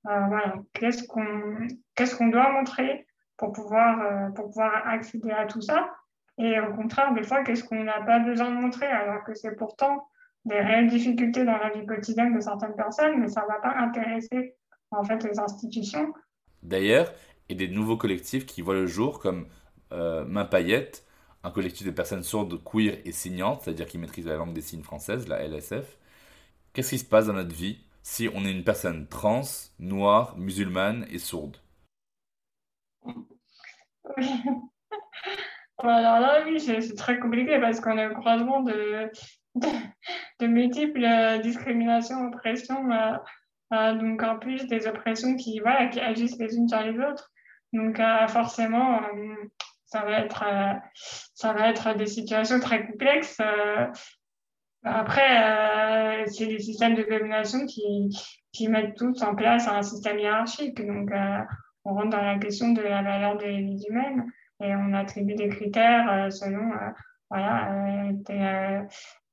voilà. 0.04 0.56
Qu'est-ce 0.74 1.08
qu'on 1.08 1.68
qu'est-ce 1.96 2.16
qu'on 2.16 2.28
doit 2.28 2.52
montrer 2.52 3.06
pour 3.38 3.54
pouvoir, 3.54 4.34
pour 4.34 4.46
pouvoir 4.46 4.88
accéder 4.88 5.32
à 5.32 5.46
tout 5.46 5.62
ça? 5.62 5.90
Et 6.38 6.60
au 6.60 6.74
contraire, 6.74 7.14
des 7.14 7.24
fois, 7.24 7.44
qu'est-ce 7.44 7.64
qu'on 7.64 7.84
n'a 7.84 8.02
pas 8.02 8.20
besoin 8.20 8.50
de 8.50 8.56
montrer 8.56 8.88
alors 8.88 9.24
que 9.24 9.34
c'est 9.34 9.56
pourtant 9.56 10.10
des 10.44 10.60
réelles 10.60 10.90
difficultés 10.90 11.46
dans 11.46 11.58
la 11.58 11.72
vie 11.72 11.86
quotidienne 11.86 12.36
de 12.36 12.42
certaines 12.42 12.76
personnes, 12.76 13.20
mais 13.20 13.30
ça 13.30 13.42
ne 13.42 13.48
va 13.48 13.60
pas 13.60 13.76
intéresser 13.78 14.56
en 14.92 15.04
fait 15.04 15.24
les 15.24 15.40
institutions. 15.40 16.14
D'ailleurs, 16.62 17.12
il 17.48 17.60
y 17.60 17.64
a 17.64 17.68
des 17.68 17.74
nouveaux 17.74 17.98
collectifs 17.98 18.46
qui 18.46 18.62
voient 18.62 18.76
le 18.76 18.86
jour 18.86 19.20
comme 19.20 19.48
euh, 19.92 20.26
Main 20.26 20.46
Paillette, 20.46 21.06
un 21.44 21.52
collectif 21.52 21.86
de 21.86 21.92
personnes 21.92 22.24
sourdes, 22.24 22.62
queer 22.64 23.00
et 23.06 23.12
signantes, 23.12 23.62
c'est-à-dire 23.62 23.86
qui 23.86 23.98
maîtrisent 23.98 24.28
la 24.28 24.36
langue 24.36 24.54
des 24.54 24.62
signes 24.62 24.84
française, 24.84 25.28
la 25.28 25.44
LSF. 25.44 25.98
Qu'est-ce 26.74 26.90
qui 26.90 27.00
se 27.00 27.06
passe 27.06 27.28
dans 27.28 27.34
notre 27.34 27.56
vie 27.56 27.80
si 28.04 28.30
on 28.34 28.46
est 28.46 28.52
une 28.52 28.64
personne 28.64 29.08
trans, 29.08 29.42
noire, 29.80 30.38
musulmane 30.38 31.06
et 31.10 31.20
sourde? 31.20 31.58
alors 35.78 36.20
là, 36.20 36.44
oui, 36.46 36.60
c'est 36.60 36.96
très 36.96 37.20
compliqué 37.20 37.60
parce 37.60 37.80
qu'on 37.80 37.98
est 37.98 38.08
au 38.08 38.14
croisement 38.14 38.62
de, 38.62 39.12
de, 40.40 40.48
multiples 40.48 41.04
euh, 41.04 41.38
discriminations, 41.40 42.28
oppressions, 42.28 42.92
euh, 42.92 43.18
euh, 43.74 43.94
donc 43.96 44.24
en 44.24 44.38
plus 44.38 44.68
des 44.68 44.88
oppressions 44.88 45.36
qui, 45.36 45.60
voilà, 45.60 45.88
qui 45.88 46.00
agissent 46.00 46.40
les 46.40 46.56
unes 46.56 46.70
sur 46.70 46.82
les 46.82 46.98
autres. 47.00 47.32
Donc 47.74 48.00
forcément, 48.30 49.02
ça, 49.86 50.06
va 50.06 50.20
être, 50.20 50.46
ça 51.34 51.52
va 51.52 51.70
être 51.70 51.94
des 51.98 52.06
situations 52.06 52.62
très 52.62 52.88
complexes. 52.88 53.42
après, 54.86 56.24
c'est 56.28 56.46
des 56.46 56.60
systèmes 56.60 56.96
de 56.96 57.04
domination 57.04 57.66
qui, 57.66 58.18
qui 58.54 58.70
mettent 58.70 58.96
tous 58.96 59.22
en 59.24 59.36
place 59.36 59.68
un 59.68 59.82
système 59.82 60.20
hiérarchique. 60.20 60.86
Donc 60.86 61.10
on 61.84 61.96
rentre 61.96 62.12
dans 62.12 62.22
la 62.22 62.40
question 62.40 62.72
de 62.72 62.82
la 62.82 63.02
valeur 63.02 63.36
des 63.36 63.58
vies 63.58 63.84
humaines 63.90 64.32
et 64.62 64.76
on 64.76 64.94
attribue 64.94 65.36
des 65.36 65.50
critères 65.50 66.10
euh, 66.10 66.30
selon 66.30 66.72
euh, 66.72 66.90
voilà, 67.30 67.72
euh, 67.74 68.82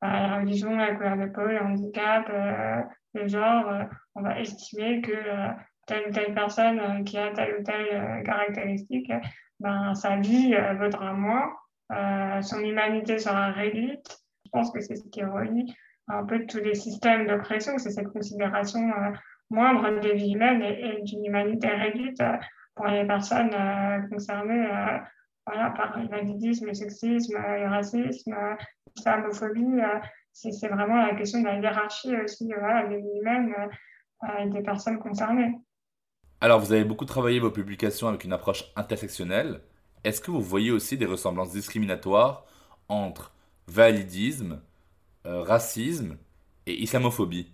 la 0.03 0.39
religion, 0.39 0.75
la 0.77 0.95
couleur 0.95 1.17
de 1.17 1.27
peau, 1.27 1.43
le 1.43 1.61
handicap, 1.61 2.29
le 3.15 3.29
genre. 3.29 3.87
on 4.17 4.23
va 4.23 4.41
estimer 4.41 5.01
que 5.01 5.13
telle 5.87 6.09
ou 6.09 6.13
telle 6.13 6.35
personne 6.35 7.05
qui 7.05 7.19
a 7.19 7.31
telle 7.33 7.61
ou 7.61 7.63
telle 7.63 8.25
caractéristique, 8.25 9.13
ben, 9.61 9.95
sa 9.95 10.17
vie 10.17 10.57
vaudra 10.81 11.13
moins, 11.13 11.53
son 12.43 12.61
humanité 12.61 13.19
sera 13.19 13.53
réduite. 13.53 14.19
Je 14.47 14.51
pense 14.51 14.73
que 14.73 14.81
c'est 14.81 14.97
ce 14.97 15.09
qui 15.09 15.23
relie 15.23 15.73
un 16.09 16.25
peu 16.25 16.47
tous 16.47 16.59
les 16.59 16.75
systèmes 16.75 17.29
d'oppression, 17.29 17.79
c'est 17.79 17.91
cette 17.91 18.09
considération 18.09 18.81
moindre 19.51 20.01
des 20.01 20.15
vies 20.15 20.33
humaines 20.33 20.63
et 20.63 21.03
d'une 21.03 21.27
humanité 21.27 21.69
réduite 21.69 22.21
pour 22.75 22.87
les 22.87 23.07
personnes 23.07 23.55
concernées 24.11 24.67
voilà, 25.47 25.71
par 25.71 25.99
l'invalidisme, 25.99 26.67
le 26.67 26.75
sexisme, 26.75 27.35
le 27.37 27.69
racisme, 27.69 28.35
l'islamophobie. 28.97 29.81
c'est 30.33 30.69
vraiment 30.69 30.97
la 30.97 31.15
question 31.15 31.41
de 31.41 31.47
la 31.47 31.59
hiérarchie 31.59 32.17
aussi 32.17 32.53
voilà, 32.59 32.87
des 32.87 33.03
humaines 33.19 33.55
et 34.39 34.47
des 34.49 34.63
personnes 34.63 34.99
concernées. 34.99 35.59
Alors, 36.43 36.59
vous 36.59 36.73
avez 36.73 36.83
beaucoup 36.83 37.05
travaillé 37.05 37.39
vos 37.39 37.53
publications 37.53 38.09
avec 38.09 38.25
une 38.25 38.33
approche 38.33 38.65
intersectionnelle. 38.75 39.61
Est-ce 40.03 40.21
que 40.21 40.33
vous 40.33 40.41
voyez 40.41 40.73
aussi 40.73 40.99
des 40.99 41.07
ressemblances 41.07 41.53
discriminatoires 41.53 42.45
entre 42.89 43.33
validisme, 43.69 44.61
euh, 45.25 45.43
racisme 45.43 46.17
et 46.67 46.83
islamophobie? 46.83 47.53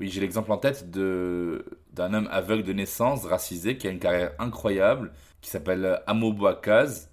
Oui, 0.00 0.08
j'ai 0.08 0.20
l'exemple 0.20 0.52
en 0.52 0.58
tête 0.58 0.90
d'un 0.90 2.14
homme 2.14 2.28
aveugle 2.30 2.62
de 2.62 2.72
naissance, 2.72 3.24
racisé, 3.24 3.76
qui 3.76 3.88
a 3.88 3.90
une 3.90 3.98
carrière 3.98 4.32
incroyable, 4.38 5.12
qui 5.40 5.50
s'appelle 5.50 6.00
Amo 6.06 6.32
Bouakaz, 6.32 7.10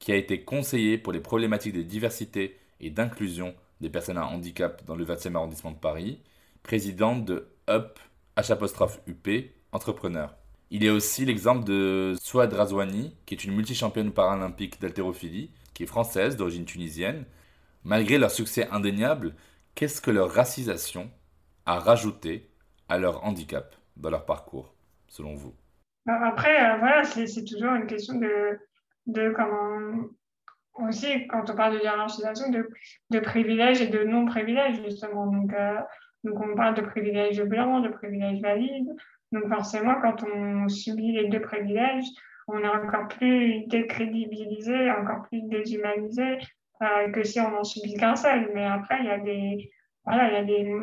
qui 0.00 0.10
a 0.12 0.16
été 0.16 0.42
conseiller 0.42 0.98
pour 0.98 1.12
les 1.12 1.20
problématiques 1.20 1.74
de 1.74 1.82
diversité 1.82 2.56
et 2.80 2.90
d'inclusion 2.90 3.54
des 3.80 3.90
personnes 3.90 4.18
à 4.18 4.26
handicap 4.26 4.84
dans 4.86 4.96
le 4.96 5.04
20e 5.04 5.36
arrondissement 5.36 5.70
de 5.70 5.78
Paris, 5.78 6.20
présidente 6.62 7.24
de 7.24 7.48
UP, 7.68 7.98
H-UP, 8.36 9.50
entrepreneur. 9.72 10.34
Il 10.70 10.82
y 10.82 10.88
a 10.88 10.92
aussi 10.92 11.24
l'exemple 11.24 11.64
de 11.64 12.14
Souad 12.20 12.52
Razouani, 12.52 13.14
qui 13.24 13.34
est 13.34 13.44
une 13.44 13.54
multi-championne 13.54 14.10
paralympique 14.10 14.80
d'haltérophilie, 14.80 15.50
qui 15.74 15.84
est 15.84 15.86
française, 15.86 16.36
d'origine 16.36 16.64
tunisienne. 16.64 17.24
Malgré 17.84 18.18
leur 18.18 18.32
succès 18.32 18.66
indéniable, 18.72 19.36
qu'est-ce 19.76 20.00
que 20.00 20.10
leur 20.10 20.32
racisation 20.32 21.08
a 21.66 21.78
rajouté 21.78 22.48
à 22.88 22.98
leur 22.98 23.24
handicap 23.24 23.74
dans 23.96 24.10
leur 24.10 24.24
parcours, 24.24 24.74
selon 25.08 25.34
vous 25.34 25.54
Après, 26.06 26.56
euh, 26.64 26.78
voilà, 26.78 27.04
c'est 27.04 27.44
toujours 27.44 27.74
une 27.74 27.86
question 27.86 28.14
de, 28.14 28.58
de 29.06 29.30
comment 29.30 30.08
aussi 30.74 31.26
quand 31.28 31.48
on 31.50 31.54
parle 31.54 31.74
de 31.74 31.82
hiérarchisation 31.82 32.50
de, 32.50 33.20
privilèges 33.20 33.80
et 33.80 33.88
de 33.88 34.04
non-privilèges 34.04 34.82
justement 34.84 35.26
donc 35.26 35.54
euh, 35.54 35.80
donc 36.22 36.38
on 36.38 36.54
parle 36.54 36.74
de 36.74 36.82
privilèges 36.82 37.42
blancs 37.44 37.82
de 37.82 37.88
privilèges 37.88 38.42
valides 38.42 38.94
donc 39.32 39.48
forcément, 39.48 40.00
quand 40.00 40.22
on 40.24 40.68
subit 40.68 41.12
les 41.12 41.28
deux 41.28 41.40
privilèges, 41.40 42.06
on 42.48 42.58
est 42.58 42.68
encore 42.68 43.08
plus 43.08 43.66
décrédibilisé, 43.66 44.90
encore 44.92 45.22
plus 45.28 45.42
déshumanisé 45.42 46.38
euh, 46.82 47.10
que 47.10 47.24
si 47.24 47.40
on 47.40 47.50
n'en 47.50 47.64
subit 47.64 47.94
qu'un 47.94 48.14
seul. 48.14 48.50
Mais 48.54 48.64
après, 48.64 48.98
il 49.00 49.06
y 49.06 49.10
a 49.10 49.18
des, 49.18 49.70
voilà, 50.04 50.28
il 50.28 50.34
y 50.34 50.36
a 50.36 50.44
des, 50.44 50.74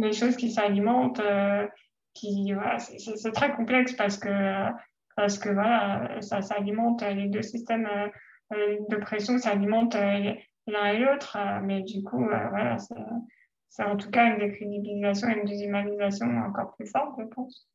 des 0.00 0.12
choses 0.12 0.36
qui 0.36 0.50
s'alimentent, 0.50 1.20
euh, 1.20 1.66
qui, 2.14 2.52
voilà, 2.52 2.78
c'est 2.78 3.32
très 3.32 3.52
complexe 3.54 3.92
parce 3.92 4.18
que, 4.18 4.70
parce 5.16 5.38
que 5.38 5.48
voilà, 5.48 6.20
ça 6.20 6.42
s'alimente 6.42 7.02
les 7.02 7.28
deux 7.28 7.42
systèmes 7.42 7.88
euh, 8.52 8.76
de 8.88 8.96
pression, 8.96 9.38
s'alimentent 9.38 9.94
l'un 9.94 10.86
et 10.92 10.98
l'autre. 10.98 11.36
mais 11.62 11.82
du 11.82 12.02
coup, 12.02 12.24
voilà, 12.24 12.76
c'est 13.68 13.84
en 13.84 13.96
tout 13.96 14.10
cas 14.10 14.26
une 14.26 14.38
décrédibilisation 14.38 15.28
et 15.28 15.38
une 15.38 15.44
déshumanisation 15.44 16.26
encore 16.38 16.74
plus 16.76 16.86
forte, 16.86 17.14
je 17.18 17.24
pense. 17.26 17.68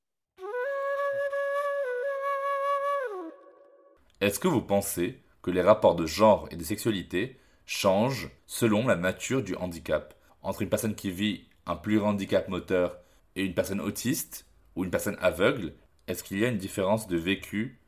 Est-ce 4.19 4.39
que 4.39 4.47
vous 4.47 4.61
pensez 4.61 5.19
que 5.41 5.49
les 5.49 5.61
rapports 5.61 5.95
de 5.95 6.05
genre 6.05 6.47
et 6.51 6.55
de 6.55 6.63
sexualité 6.63 7.39
changent 7.65 8.29
selon 8.45 8.85
la 8.85 8.95
nature 8.95 9.43
du 9.43 9.55
handicap? 9.55 10.13
Entre 10.43 10.61
une 10.61 10.69
personne 10.69 10.95
qui 10.95 11.11
vit 11.11 11.49
un 11.65 11.75
plus 11.75 11.99
handicap 12.01 12.47
moteur 12.47 12.97
et 13.35 13.45
une 13.45 13.53
personne 13.53 13.81
autiste 13.81 14.45
ou 14.75 14.83
une 14.83 14.91
personne 14.91 15.17
aveugle, 15.21 15.73
est-ce 16.07 16.23
qu'il 16.23 16.39
y 16.39 16.45
a 16.45 16.49
une 16.49 16.57
différence 16.57 17.07
de 17.07 17.17
vécu, 17.17 17.79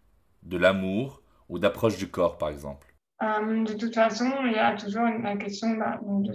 de 0.44 0.58
l'amour 0.58 1.22
ou 1.50 1.60
d'approche 1.60 1.98
du 1.98 2.10
corps, 2.10 2.38
par 2.38 2.50
exemple? 2.50 2.94
Euh, 3.22 3.64
de 3.64 3.74
toute 3.74 3.96
façon, 3.96 4.30
il 4.46 4.54
y 4.54 4.60
a 4.60 4.76
toujours 4.76 5.04
la 5.04 5.38
question 5.38 5.78
bah, 5.78 6.00
de 6.02 6.34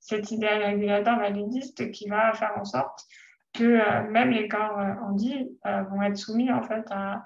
cet 0.00 0.30
idéal 0.30 0.62
régulateur 0.62 1.18
validiste 1.18 1.90
qui 1.92 2.08
va 2.08 2.32
faire 2.34 2.52
en 2.58 2.64
sorte 2.64 3.04
que 3.52 3.64
euh, 3.64 4.10
même 4.10 4.30
les 4.30 4.48
corps 4.48 4.78
euh, 4.78 4.92
handi 5.02 5.48
vont 5.90 6.02
être 6.02 6.16
soumis 6.16 6.52
en 6.52 6.62
fait 6.62 6.84
à, 6.90 7.22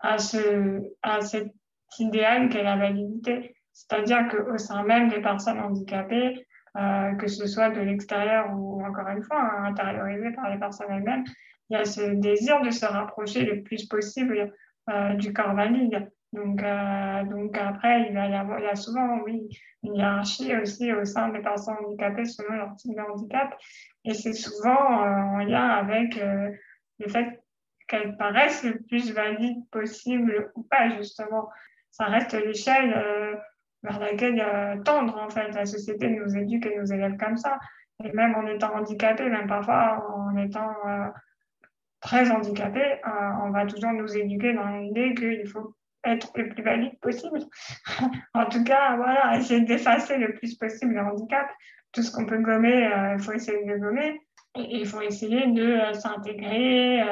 à, 0.00 0.18
ce, 0.18 0.80
à 1.02 1.20
cet 1.20 1.52
idéal 1.98 2.48
qu'est 2.48 2.62
la 2.62 2.76
validité. 2.76 3.56
C'est-à-dire 3.72 4.28
qu'au 4.28 4.58
sein 4.58 4.82
même 4.84 5.08
des 5.08 5.20
personnes 5.20 5.60
handicapées, 5.60 6.46
euh, 6.76 7.14
que 7.14 7.26
ce 7.26 7.46
soit 7.46 7.70
de 7.70 7.80
l'extérieur 7.80 8.50
ou 8.54 8.84
encore 8.84 9.08
une 9.08 9.22
fois 9.22 9.40
hein, 9.40 9.64
intériorisé 9.64 10.30
par 10.32 10.50
les 10.50 10.58
personnes 10.58 10.88
elles-mêmes, 10.90 11.24
il 11.70 11.74
y 11.74 11.80
a 11.80 11.84
ce 11.86 12.02
désir 12.02 12.60
de 12.60 12.70
se 12.70 12.84
rapprocher 12.84 13.44
le 13.44 13.62
plus 13.62 13.86
possible 13.86 14.52
euh, 14.90 15.14
du 15.14 15.32
corps 15.32 15.54
valide. 15.54 16.10
Donc, 16.34 16.62
euh, 16.62 17.24
donc 17.24 17.56
après, 17.56 18.08
il, 18.10 18.14
y 18.14 18.18
a, 18.18 18.76
souvent, 18.76 19.20
oui, 19.24 19.48
une 19.84 19.94
hiérarchie 19.94 20.54
aussi 20.54 20.92
au 20.92 21.04
sein 21.06 21.30
des 21.30 21.38
personnes 21.38 21.76
handicapées 21.82 22.26
selon 22.26 22.54
leur 22.54 22.76
type 22.76 22.94
de 22.94 23.00
handicap. 23.00 23.56
Et 24.04 24.12
c'est 24.12 24.34
souvent 24.34 24.76
en 24.76 25.38
lien 25.38 25.66
avec 25.66 26.14
le 26.16 27.08
fait 27.08 27.42
qu'elle 27.88 28.18
paraisse 28.18 28.64
le 28.64 28.80
plus 28.80 29.12
valide 29.14 29.66
possible 29.70 30.52
ou 30.56 30.62
pas, 30.64 30.94
justement. 30.98 31.48
Ça 31.90 32.04
reste 32.04 32.34
l'échelle 32.34 33.40
vers 33.82 33.98
laquelle 33.98 34.40
euh, 34.40 34.82
tendre, 34.82 35.16
en 35.16 35.28
fait. 35.28 35.50
La 35.52 35.66
société 35.66 36.08
nous 36.08 36.36
éduque 36.36 36.66
et 36.66 36.78
nous 36.78 36.92
élève 36.92 37.16
comme 37.16 37.36
ça. 37.36 37.58
Et 38.04 38.12
même 38.12 38.34
en 38.34 38.46
étant 38.46 38.74
handicapé, 38.74 39.28
même 39.28 39.46
parfois 39.46 40.04
en 40.14 40.36
étant 40.36 40.70
euh, 40.86 41.06
très 42.00 42.30
handicapé, 42.30 43.00
on 43.42 43.50
va 43.50 43.64
toujours 43.64 43.92
nous 43.92 44.16
éduquer 44.16 44.52
dans 44.52 44.68
l'idée 44.68 45.14
qu'il 45.14 45.48
faut 45.48 45.74
être 46.04 46.30
le 46.36 46.50
plus 46.50 46.62
valide 46.62 46.98
possible. 47.00 47.38
en 48.34 48.46
tout 48.46 48.62
cas, 48.64 48.96
voilà, 48.96 49.38
essayer 49.38 49.62
d'effacer 49.62 50.18
le 50.18 50.34
plus 50.34 50.54
possible 50.56 50.94
le 50.94 51.00
handicap. 51.00 51.50
Tout 51.92 52.02
ce 52.02 52.12
qu'on 52.12 52.26
peut 52.26 52.38
gommer, 52.38 52.90
il 53.14 53.22
faut 53.22 53.32
essayer 53.32 53.64
de 53.64 53.76
gommer. 53.78 54.20
Et 54.56 54.80
il 54.80 54.86
faut 54.86 55.00
essayer 55.00 55.46
de 55.46 55.78
s'intégrer, 55.94 57.02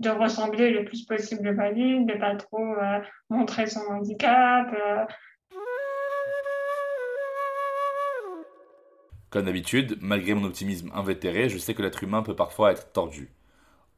de 0.00 0.10
ressembler 0.10 0.70
le 0.70 0.84
plus 0.84 1.04
possible 1.06 1.54
valide, 1.54 2.06
de 2.06 2.14
pas 2.14 2.36
trop 2.36 2.74
euh, 2.74 3.00
montrer 3.30 3.66
son 3.66 3.80
handicap. 3.90 4.68
Comme 9.34 9.46
d'habitude, 9.46 9.98
malgré 10.00 10.32
mon 10.32 10.44
optimisme 10.44 10.92
invétéré, 10.94 11.48
je 11.48 11.58
sais 11.58 11.74
que 11.74 11.82
l'être 11.82 12.04
humain 12.04 12.22
peut 12.22 12.36
parfois 12.36 12.70
être 12.70 12.92
tordu. 12.92 13.32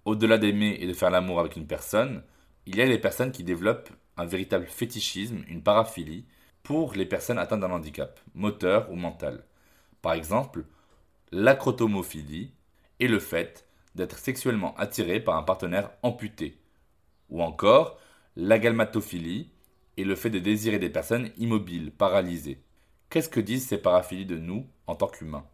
Au-delà 0.07 0.38
d'aimer 0.38 0.79
et 0.81 0.87
de 0.87 0.94
faire 0.94 1.11
l'amour 1.11 1.40
avec 1.40 1.57
une 1.57 1.66
personne, 1.66 2.22
il 2.64 2.75
y 2.77 2.81
a 2.81 2.87
les 2.87 2.99
personnes 2.99 3.33
qui 3.33 3.44
développent 3.44 3.90
un 4.16 4.25
véritable 4.25 4.64
fétichisme, 4.64 5.44
une 5.46 5.62
paraphilie, 5.62 6.25
pour 6.62 6.94
les 6.94 7.05
personnes 7.05 7.37
atteintes 7.37 7.61
d'un 7.61 7.70
handicap, 7.70 8.18
moteur 8.35 8.90
ou 8.90 8.94
mental. 8.94 9.44
Par 10.01 10.14
exemple, 10.14 10.64
l'acrotomophilie 11.33 12.55
est 12.99 13.07
le 13.07 13.18
fait 13.18 13.68
d'être 13.94 14.16
sexuellement 14.16 14.75
attiré 14.79 15.20
par 15.20 15.37
un 15.37 15.42
partenaire 15.42 15.90
amputé. 16.03 16.57
Ou 17.29 17.42
encore, 17.42 18.01
l'agalmatophilie 18.37 19.51
est 19.99 20.05
le 20.05 20.14
fait 20.14 20.31
de 20.31 20.38
désirer 20.38 20.79
des 20.79 20.88
personnes 20.88 21.29
immobiles, 21.37 21.92
paralysées. 21.92 22.62
Qu'est-ce 23.11 23.29
que 23.29 23.40
disent 23.40 23.69
ces 23.69 23.81
paraphilies 23.81 24.27
de 24.27 24.38
nous 24.38 24.64
en 24.87 24.95
tant 24.95 25.09
qu'humains? 25.09 25.45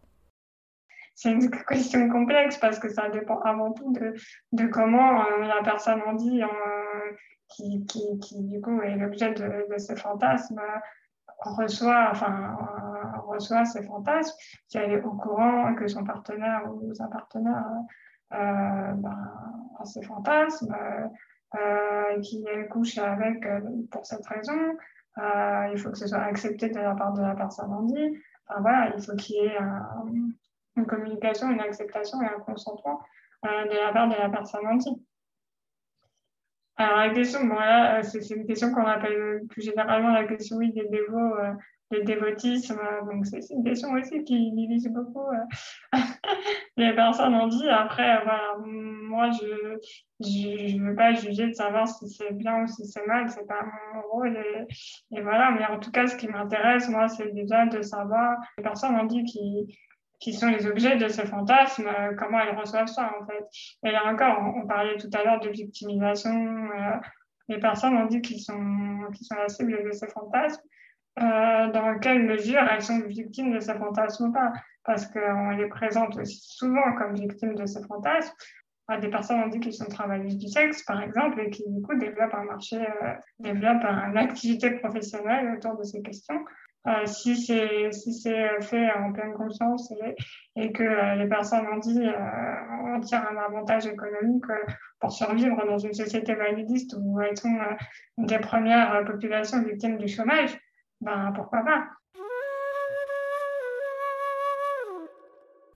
C'est 1.15 1.31
une 1.31 1.49
question 1.49 2.09
complexe 2.09 2.57
parce 2.57 2.79
que 2.79 2.89
ça 2.89 3.09
dépend 3.09 3.39
avant 3.41 3.71
tout 3.71 3.93
de, 4.51 4.65
comment 4.67 5.21
euh, 5.21 5.45
la 5.45 5.61
personne 5.63 6.01
en 6.07 6.13
dit, 6.13 6.41
euh, 6.41 6.47
qui, 7.47 7.85
du 8.41 8.61
coup 8.61 8.81
est 8.81 8.95
l'objet 8.95 9.31
de, 9.31 9.71
de 9.71 9.77
ce 9.77 9.95
fantasme, 9.95 10.59
reçoit, 11.39 12.09
enfin, 12.11 12.57
reçoit 13.27 13.65
ces 13.65 13.83
fantasmes, 13.83 14.35
si 14.67 14.77
elle 14.77 14.91
est 14.91 15.01
au 15.01 15.11
courant 15.11 15.73
que 15.75 15.87
son 15.87 16.03
partenaire 16.03 16.63
ou 16.73 16.93
sa 16.93 17.07
partenaire 17.07 17.65
euh, 18.33 18.91
ben, 18.95 19.31
à 19.79 19.85
ses 19.85 20.01
fantasmes, 20.01 20.75
euh, 21.55 22.19
qui 22.21 22.45
couche 22.71 22.97
avec 22.97 23.45
euh, 23.45 23.61
pour 23.91 24.05
cette 24.05 24.25
raison. 24.25 24.57
Il 25.17 25.77
faut 25.77 25.91
que 25.91 25.97
ce 25.97 26.07
soit 26.07 26.19
accepté 26.19 26.69
de 26.69 26.79
la 26.79 26.95
part 26.95 27.13
de 27.13 27.21
la 27.21 27.35
personne 27.35 27.71
en 27.71 27.83
dit. 27.83 28.21
Enfin, 28.47 28.61
voilà, 28.61 28.93
il 28.95 29.03
faut 29.03 29.15
qu'il 29.15 29.35
y 29.35 29.39
ait 29.39 29.57
une 30.75 30.85
communication, 30.85 31.49
une 31.51 31.61
acceptation 31.61 32.21
et 32.21 32.25
un 32.25 32.39
consentement 32.39 33.01
de 33.43 33.85
la 33.85 33.93
part 33.93 34.09
de 34.09 34.15
la 34.15 34.29
personne 34.29 34.65
en 34.67 34.75
dit. 34.75 35.05
Alors, 36.75 36.97
la 36.97 37.09
question, 37.13 37.45
bon, 37.45 37.55
là, 37.55 38.01
c'est 38.01 38.27
une 38.31 38.47
question 38.47 38.73
qu'on 38.73 38.85
appelle 38.85 39.43
plus 39.49 39.61
généralement 39.61 40.09
la 40.09 40.25
question 40.25 40.57
oui, 40.57 40.73
des 40.73 40.87
dévots 40.89 41.35
le 41.93 42.03
dévotisme. 42.03 42.79
Donc, 43.09 43.25
c'est 43.25 43.49
une 43.51 43.63
question 43.63 43.91
aussi 43.93 44.23
qui 44.23 44.51
divise 44.51 44.87
beaucoup 44.89 45.27
euh, 45.27 45.97
les 46.77 46.93
personnes 46.93 47.35
en 47.35 47.47
vie. 47.47 47.69
Après, 47.69 48.23
voilà, 48.23 48.55
moi, 49.13 49.29
je 49.31 50.75
ne 50.75 50.89
veux 50.89 50.95
pas 50.95 51.13
juger 51.13 51.47
de 51.47 51.53
savoir 51.53 51.87
si 51.87 52.09
c'est 52.09 52.33
bien 52.33 52.63
ou 52.63 52.67
si 52.67 52.85
c'est 52.85 53.05
mal. 53.05 53.29
C'est 53.29 53.47
pas 53.47 53.63
mon 53.93 54.01
rôle. 54.11 54.37
Et, 55.11 55.21
voilà, 55.21 55.51
mais 55.51 55.65
en 55.65 55.79
tout 55.79 55.91
cas, 55.91 56.07
ce 56.07 56.15
qui 56.15 56.27
m'intéresse, 56.27 56.89
moi, 56.89 57.07
c'est 57.07 57.31
déjà 57.33 57.65
de 57.67 57.81
savoir 57.81 58.37
les 58.57 58.63
personnes 58.63 58.95
en 58.95 59.05
vie 59.05 59.23
qui, 59.23 59.77
qui 60.19 60.33
sont 60.33 60.49
les 60.49 60.65
objets 60.65 60.97
de 60.97 61.07
ces 61.07 61.25
fantasmes, 61.25 61.87
euh, 61.87 62.15
comment 62.17 62.39
elles 62.39 62.57
reçoivent 62.57 62.87
ça, 62.87 63.13
en 63.21 63.25
fait. 63.25 63.45
Et 63.83 63.91
là 63.91 64.05
encore, 64.07 64.39
on, 64.55 64.65
parlait 64.65 64.97
tout 64.97 65.09
à 65.13 65.23
l'heure 65.23 65.39
de 65.39 65.49
victimisation. 65.49 66.31
Euh, 66.31 66.97
les 67.49 67.59
personnes 67.59 67.95
ont 67.95 68.07
dit 68.07 68.21
qu'ils 68.21 68.41
sont, 68.41 68.99
sont 69.21 69.35
la 69.35 69.49
cible 69.49 69.83
de 69.83 69.91
ces 69.91 70.07
fantasmes, 70.07 70.61
dans 71.17 71.99
quelle 72.01 72.23
mesure 72.23 72.61
elles 72.71 72.81
sont 72.81 73.01
victimes 73.01 73.53
de 73.53 73.59
ces 73.59 73.75
fantasmes 73.75 74.29
ou 74.29 74.31
pas 74.31 74.53
parce 74.83 75.05
qu'on 75.07 75.49
les 75.51 75.67
présente 75.67 76.17
aussi 76.17 76.41
souvent 76.41 76.93
comme 76.93 77.15
victimes 77.15 77.55
de 77.55 77.65
ces 77.65 77.83
fantasmes. 77.83 78.33
Des 79.01 79.07
personnes 79.07 79.39
ont 79.39 79.47
dit 79.47 79.71
sont 79.71 79.85
travailleuses 79.85 80.37
du 80.37 80.47
sexe, 80.47 80.83
par 80.83 81.01
exemple, 81.01 81.39
et 81.39 81.49
qui, 81.49 81.63
du 81.67 81.81
coup, 81.81 81.95
développent 81.97 82.33
un 82.33 82.43
marché, 82.43 82.77
euh, 82.77 83.13
développent 83.39 83.85
une 83.85 84.17
activité 84.17 84.71
professionnelle 84.71 85.55
autour 85.55 85.77
de 85.77 85.83
ces 85.83 86.01
questions. 86.01 86.43
Euh, 86.85 87.05
si 87.05 87.37
c'est 87.37 87.93
si 87.93 88.21
fait 88.59 88.91
en 88.91 89.13
pleine 89.13 89.33
conscience 89.35 89.89
et, 90.57 90.73
que 90.73 90.83
euh, 90.83 91.15
les 91.15 91.29
personnes 91.29 91.65
ont 91.65 91.77
dit 91.77 92.05
euh, 92.05 92.93
on 92.93 92.99
tire 92.99 93.25
un 93.31 93.37
avantage 93.37 93.87
économique 93.87 94.43
pour 94.99 95.13
survivre 95.13 95.65
dans 95.65 95.77
une 95.77 95.93
société 95.93 96.35
validiste 96.35 96.93
où 96.99 97.21
elles 97.21 97.37
sont 97.37 97.57
des 98.17 98.39
premières 98.39 99.05
populations 99.05 99.63
victimes 99.63 99.97
du 99.97 100.09
chômage, 100.09 100.59
ben 100.99 101.31
pourquoi 101.33 101.63
pas? 101.63 101.85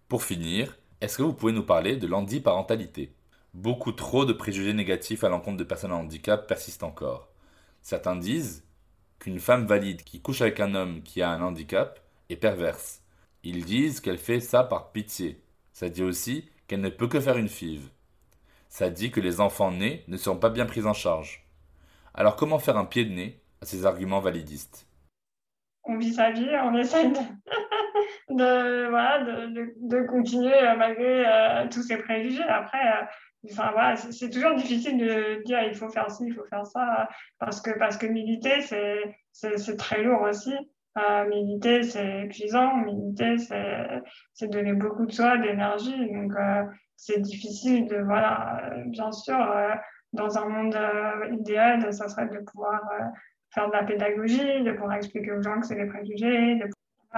Pour 0.09 0.23
finir, 0.23 0.77
est-ce 0.99 1.17
que 1.17 1.23
vous 1.23 1.33
pouvez 1.33 1.53
nous 1.53 1.63
parler 1.63 1.95
de 1.95 2.07
l'handiparentalité? 2.07 3.13
Beaucoup 3.53 3.91
trop 3.91 4.25
de 4.25 4.33
préjugés 4.33 4.73
négatifs 4.73 5.23
à 5.23 5.29
l'encontre 5.29 5.57
de 5.57 5.63
personnes 5.63 5.91
à 5.91 5.95
handicap 5.95 6.47
persistent 6.47 6.83
encore. 6.83 7.29
Certains 7.83 8.15
disent 8.15 8.63
qu'une 9.19 9.39
femme 9.39 9.67
valide 9.67 10.03
qui 10.03 10.21
couche 10.21 10.41
avec 10.41 10.59
un 10.59 10.73
homme 10.73 11.03
qui 11.03 11.21
a 11.21 11.29
un 11.29 11.41
handicap 11.43 11.99
est 12.29 12.35
perverse. 12.35 13.01
Ils 13.43 13.63
disent 13.63 13.99
qu'elle 13.99 14.17
fait 14.17 14.39
ça 14.39 14.63
par 14.63 14.91
pitié. 14.91 15.39
Ça 15.71 15.87
dit 15.87 16.01
aussi 16.01 16.49
qu'elle 16.67 16.81
ne 16.81 16.89
peut 16.89 17.07
que 17.07 17.19
faire 17.19 17.37
une 17.37 17.47
five. 17.47 17.89
Ça 18.67 18.89
dit 18.89 19.11
que 19.11 19.21
les 19.21 19.39
enfants 19.39 19.71
nés 19.71 20.03
ne 20.07 20.17
seront 20.17 20.37
pas 20.37 20.49
bien 20.49 20.65
pris 20.65 20.85
en 20.85 20.93
charge. 20.93 21.47
Alors 22.15 22.35
comment 22.35 22.57
faire 22.57 22.77
un 22.77 22.85
pied 22.85 23.05
de 23.05 23.13
nez 23.13 23.39
à 23.61 23.67
ces 23.67 23.85
arguments 23.85 24.19
validistes? 24.19 24.86
On 25.89 25.97
vit 25.97 26.13
sa 26.13 26.31
vie, 26.31 26.49
on 26.63 26.75
essaie 26.75 27.07
de 27.07 27.17
voilà, 28.89 29.23
de, 29.23 29.73
de, 29.77 30.01
continuer 30.05 30.53
euh, 30.53 30.75
malgré 30.75 31.25
euh, 31.25 31.67
tous 31.71 31.81
ces 31.81 31.97
préjugés. 31.97 32.43
Après, 32.43 32.77
euh, 32.77 33.05
enfin, 33.51 33.71
voilà, 33.71 33.95
c'est 33.95 34.29
toujours 34.29 34.55
difficile 34.55 34.97
de 34.97 35.43
dire 35.45 35.61
il 35.63 35.75
faut 35.75 35.87
faire 35.87 36.11
ci, 36.11 36.25
il 36.27 36.33
faut 36.33 36.43
faire 36.45 36.65
ça, 36.65 37.07
parce 37.39 37.61
que, 37.61 37.71
parce 37.79 37.97
que 37.97 38.05
militer, 38.05 38.61
c'est 38.61 39.77
très 39.77 40.03
lourd 40.03 40.23
aussi. 40.23 40.53
militer, 41.29 41.83
c'est 41.83 42.25
épuisant. 42.25 42.75
Militer, 42.77 43.37
c'est 43.37 44.47
donner 44.49 44.73
beaucoup 44.73 45.05
de 45.05 45.11
soi, 45.11 45.37
d'énergie. 45.37 46.11
Donc, 46.11 46.33
c'est 46.97 47.21
difficile 47.21 47.87
de, 47.87 47.97
voilà, 47.97 48.73
bien 48.87 49.11
sûr, 49.13 49.37
dans 50.11 50.37
un 50.37 50.49
monde 50.49 50.77
idéal, 51.31 51.93
ça 51.93 52.09
serait 52.09 52.27
de 52.27 52.39
pouvoir 52.39 52.81
faire 53.57 53.67
de 53.67 53.73
la 53.73 53.83
pédagogie, 53.83 54.63
de 54.63 54.71
pouvoir 54.71 54.97
expliquer 54.97 55.31
aux 55.31 55.41
gens 55.41 55.59
que 55.59 55.67
c'est 55.67 55.75
des 55.75 55.87
préjugés, 55.87 56.55
de 56.55 56.69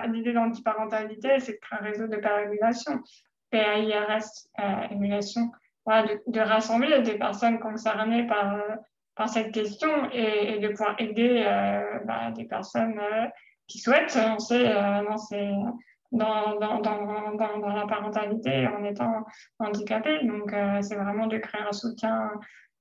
L'idée 0.07 0.33
d'antiparentalité, 0.33 1.39
c'est 1.39 1.53
de 1.53 1.57
créer 1.57 1.79
un 1.79 1.83
réseau 1.83 2.07
de 2.07 2.15
pérégulation, 2.15 3.01
PAIRS, 3.51 4.47
euh, 4.59 4.87
émulation, 4.91 5.51
de, 5.87 6.39
rassembler 6.39 7.01
des 7.01 7.17
personnes 7.17 7.59
concernées 7.59 8.27
par, 8.27 8.55
euh, 8.55 9.25
cette 9.27 9.51
question 9.51 9.89
et, 10.13 10.59
de 10.59 10.69
pouvoir 10.69 10.95
aider 10.99 11.43
euh, 11.45 11.99
bah, 12.05 12.31
des 12.31 12.45
personnes 12.45 13.01
qui 13.67 13.79
souhaitent 13.79 14.15
lancer 14.15 14.71
dans, 16.11 16.57
la 16.59 17.85
parentalité 17.87 18.67
en 18.67 18.83
étant 18.85 19.25
handicapées. 19.59 20.23
Donc, 20.23 20.55
c'est 20.81 20.95
vraiment 20.95 21.27
de 21.27 21.37
créer 21.37 21.61
un 21.61 21.73
soutien 21.73 22.31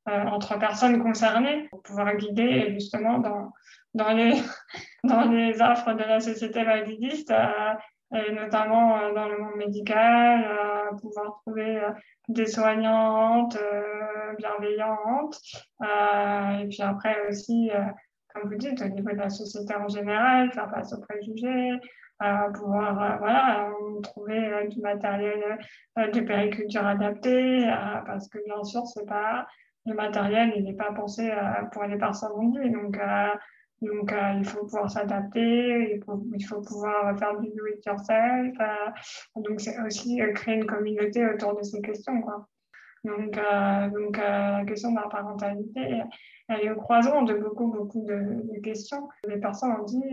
entre 0.09 0.59
personnes 0.59 1.03
concernées 1.03 1.69
pour 1.71 1.83
pouvoir 1.83 2.17
guider 2.17 2.73
justement 2.73 3.19
dans, 3.19 3.53
dans 3.95 4.13
les, 4.13 4.33
dans 5.05 5.31
les 5.31 5.61
offres 5.61 5.93
de 5.93 6.05
la 6.05 6.21
société 6.21 6.65
validiste, 6.65 7.33
euh, 8.15 8.33
notamment 8.33 8.99
euh, 8.99 9.13
dans 9.13 9.29
le 9.29 9.37
monde 9.39 9.57
médical, 9.57 10.43
euh, 10.43 10.97
pouvoir 10.97 11.41
trouver 11.43 11.81
des 12.29 12.47
soignantes 12.47 13.59
bienveillantes. 14.39 15.39
et 15.83 16.67
puis 16.69 16.83
après 16.83 17.29
aussi, 17.29 17.71
comme 18.35 18.51
vous 18.51 18.57
dites, 18.57 18.81
au 18.83 18.89
niveau 18.89 19.11
de 19.11 19.17
la 19.17 19.31
société 19.31 19.75
en 19.75 19.89
général, 19.89 20.51
faire 20.53 20.71
face 20.71 20.93
aux 20.93 21.01
préjugés, 21.01 21.73
pouvoir 22.55 23.19
voilà, 23.19 23.71
trouver 24.03 24.69
du 24.69 24.81
matériel 24.81 25.59
de 25.97 26.21
périculture 26.21 26.87
adapté, 26.87 27.67
parce 28.07 28.29
que 28.29 28.39
bien 28.45 28.63
sûr, 28.65 28.87
c'est 28.87 29.07
pas 29.07 29.47
le 29.89 29.95
matériel, 29.95 30.63
n'est 30.63 30.75
pas 30.75 30.93
pensé 30.93 31.31
pour 31.73 31.85
les 31.85 31.97
personnes 31.97 32.33
handies. 32.37 32.71
Donc, 32.71 32.99
donc, 33.81 34.13
euh, 34.13 34.33
il 34.37 34.45
faut 34.45 34.65
pouvoir 34.65 34.91
s'adapter, 34.91 35.95
il, 35.95 36.45
faut 36.45 36.61
pouvoir 36.61 37.17
faire 37.17 37.39
du 37.39 37.49
do-it-yourself. 37.51 38.55
Euh, 38.61 38.91
donc, 39.37 39.61
c'est 39.61 39.81
aussi 39.83 40.21
euh, 40.21 40.33
créer 40.33 40.57
une 40.57 40.67
communauté 40.67 41.25
autour 41.27 41.57
de 41.57 41.63
ces 41.63 41.81
questions. 41.81 42.21
Donc, 43.05 43.37
la 43.37 44.65
question 44.67 44.91
de 44.91 44.97
la 44.97 45.09
parentalité, 45.09 46.03
elle 46.49 46.61
est 46.61 46.71
au 46.71 46.77
croisement 46.77 47.23
de 47.23 47.35
beaucoup, 47.35 47.69
beaucoup 47.69 48.05
de, 48.05 48.61
questions. 48.61 49.09
Les 49.25 49.39
personnes 49.39 49.71
ont 49.71 49.85
dit, 49.85 50.11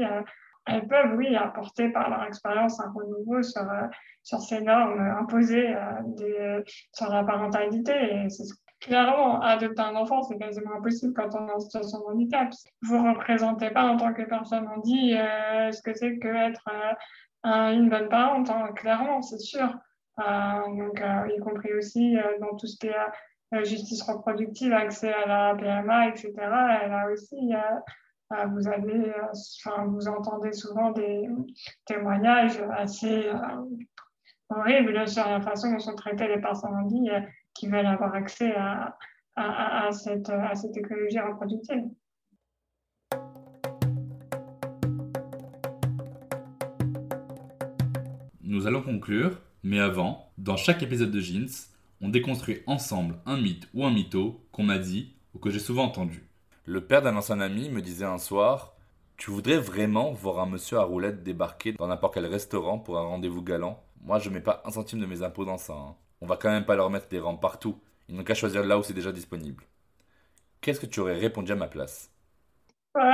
elles 0.67 0.87
peuvent, 0.87 1.15
oui, 1.17 1.35
apporter 1.35 1.89
par 1.89 2.11
leur 2.11 2.23
expérience 2.23 2.79
un 2.79 2.91
renouveau 2.91 3.41
sur, 3.41 3.65
sur 4.21 4.39
ces 4.39 4.61
normes 4.61 4.99
imposées 4.99 5.75
sur 6.93 7.09
la 7.09 7.23
parentalité. 7.23 7.93
Et 7.93 8.29
c'est 8.29 8.43
Clairement, 8.85 9.41
adopter 9.41 9.81
un 9.81 9.95
enfant, 9.95 10.21
c'est 10.21 10.37
quasiment 10.37 10.75
impossible 10.75 11.11
quand 11.15 11.33
on 11.33 11.47
est 11.47 11.51
en 11.51 11.59
situation 11.59 12.01
de 12.01 12.03
handicap. 12.03 12.53
Vous 12.83 12.95
ne 12.95 13.09
représentez 13.09 13.71
pas 13.71 13.85
en 13.85 13.97
tant 13.97 14.13
que 14.13 14.21
personne 14.21 14.67
handicapée 14.67 15.19
euh, 15.19 15.71
ce 15.71 15.81
que 15.81 15.91
c'est 15.95 16.19
qu'être 16.19 16.69
euh, 17.47 17.71
une 17.71 17.89
bonne 17.89 18.09
parente, 18.09 18.47
hein. 18.51 18.69
clairement, 18.75 19.23
c'est 19.23 19.39
sûr. 19.39 19.75
Euh, 20.19 20.75
donc, 20.77 21.01
y 21.35 21.39
compris 21.39 21.73
aussi 21.73 22.15
dans 22.39 22.55
tout 22.57 22.67
ce 22.67 22.77
qui 22.77 22.85
est 22.85 23.65
justice 23.65 24.03
reproductive, 24.03 24.71
accès 24.71 25.11
à 25.11 25.25
la 25.25 25.55
PMA, 25.55 26.09
etc. 26.09 26.31
Et 26.35 26.87
là 26.87 27.07
aussi, 27.11 27.53
vous 28.51 28.67
avez, 28.67 29.13
vous 29.87 30.07
entendez 30.07 30.53
souvent 30.53 30.91
des 30.91 31.27
témoignages 31.85 32.61
assez 32.77 33.31
horribles 34.49 35.07
sur 35.07 35.27
la 35.27 35.41
façon 35.41 35.71
dont 35.71 35.79
sont 35.79 35.95
traitées 35.95 36.27
les 36.27 36.39
personnes 36.39 36.75
handicapées 36.75 37.27
qui 37.55 37.67
veulent 37.67 37.85
avoir 37.85 38.13
accès 38.13 38.53
à, 38.55 38.97
à, 39.35 39.87
à, 39.87 39.91
cette, 39.91 40.29
à 40.29 40.53
cette 40.55 40.77
écologie 40.77 41.19
reproductive. 41.19 41.85
Nous 48.41 48.67
allons 48.67 48.83
conclure, 48.83 49.41
mais 49.63 49.79
avant, 49.79 50.31
dans 50.37 50.57
chaque 50.57 50.83
épisode 50.83 51.11
de 51.11 51.19
Jeans, 51.19 51.49
on 52.01 52.09
déconstruit 52.09 52.61
ensemble 52.67 53.15
un 53.25 53.37
mythe 53.37 53.67
ou 53.73 53.85
un 53.85 53.91
mytho 53.91 54.45
qu'on 54.51 54.63
m'a 54.63 54.77
dit 54.77 55.15
ou 55.33 55.39
que 55.39 55.49
j'ai 55.49 55.59
souvent 55.59 55.85
entendu. 55.85 56.29
Le 56.65 56.81
père 56.85 57.01
d'un 57.01 57.15
ancien 57.15 57.39
ami 57.39 57.69
me 57.69 57.81
disait 57.81 58.05
un 58.05 58.17
soir 58.17 58.75
Tu 59.17 59.31
voudrais 59.31 59.57
vraiment 59.57 60.11
voir 60.13 60.39
un 60.39 60.45
monsieur 60.45 60.77
à 60.77 60.83
roulette 60.83 61.23
débarquer 61.23 61.73
dans 61.73 61.87
n'importe 61.87 62.13
quel 62.13 62.25
restaurant 62.25 62.79
pour 62.79 62.97
un 62.97 63.03
rendez-vous 63.03 63.41
galant? 63.41 63.83
Moi, 64.01 64.19
je 64.19 64.29
mets 64.29 64.41
pas 64.41 64.61
un 64.65 64.71
centime 64.71 64.99
de 64.99 65.05
mes 65.05 65.23
impôts 65.23 65.45
dans 65.45 65.57
ça. 65.57 65.73
Hein 65.73 65.95
on 66.25 66.27
va 66.27 66.37
quand 66.37 66.49
même 66.49 66.65
pas 66.65 66.75
leur 66.75 66.89
mettre 66.89 67.07
des 67.07 67.19
rangs 67.19 67.37
partout. 67.37 67.79
Ils 68.09 68.15
n'ont 68.15 68.23
qu'à 68.23 68.33
choisir 68.33 68.63
là 68.63 68.79
où 68.79 68.83
c'est 68.83 68.93
déjà 68.93 69.11
disponible. 69.11 69.63
Qu'est-ce 70.59 70.79
que 70.79 70.87
tu 70.87 70.99
aurais 70.99 71.13
répondu 71.13 71.51
à 71.51 71.55
ma 71.55 71.67
place? 71.67 72.11
Euh, 72.97 73.13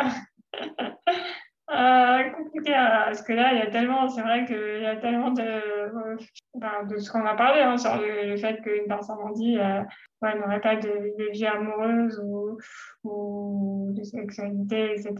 compliqué 2.37 2.73
hein, 2.73 3.03
parce 3.05 3.21
que 3.21 3.33
là 3.33 3.53
il 3.53 3.59
y 3.59 3.61
a 3.61 3.71
tellement 3.71 4.07
c'est 4.07 4.21
vrai 4.21 4.45
qu'il 4.45 4.81
y 4.81 4.85
a 4.85 4.95
tellement 4.97 5.31
de, 5.31 6.19
ben, 6.55 6.83
de 6.87 6.97
ce 6.99 7.11
qu'on 7.11 7.25
a 7.25 7.33
parlé 7.35 7.61
hein, 7.61 7.77
sur 7.77 7.97
le, 7.97 8.37
fait 8.37 8.61
qu'une 8.61 8.87
personne 8.87 9.17
en 9.17 9.31
dit 9.31 9.57
euh, 9.57 9.81
n'aurait 10.21 10.61
pas 10.61 10.75
de, 10.75 11.31
vie 11.31 11.47
amoureuse 11.47 12.21
ou, 12.23 12.59
ou, 13.03 13.91
de 13.93 14.03
sexualité 14.03 14.91
etc 14.91 15.15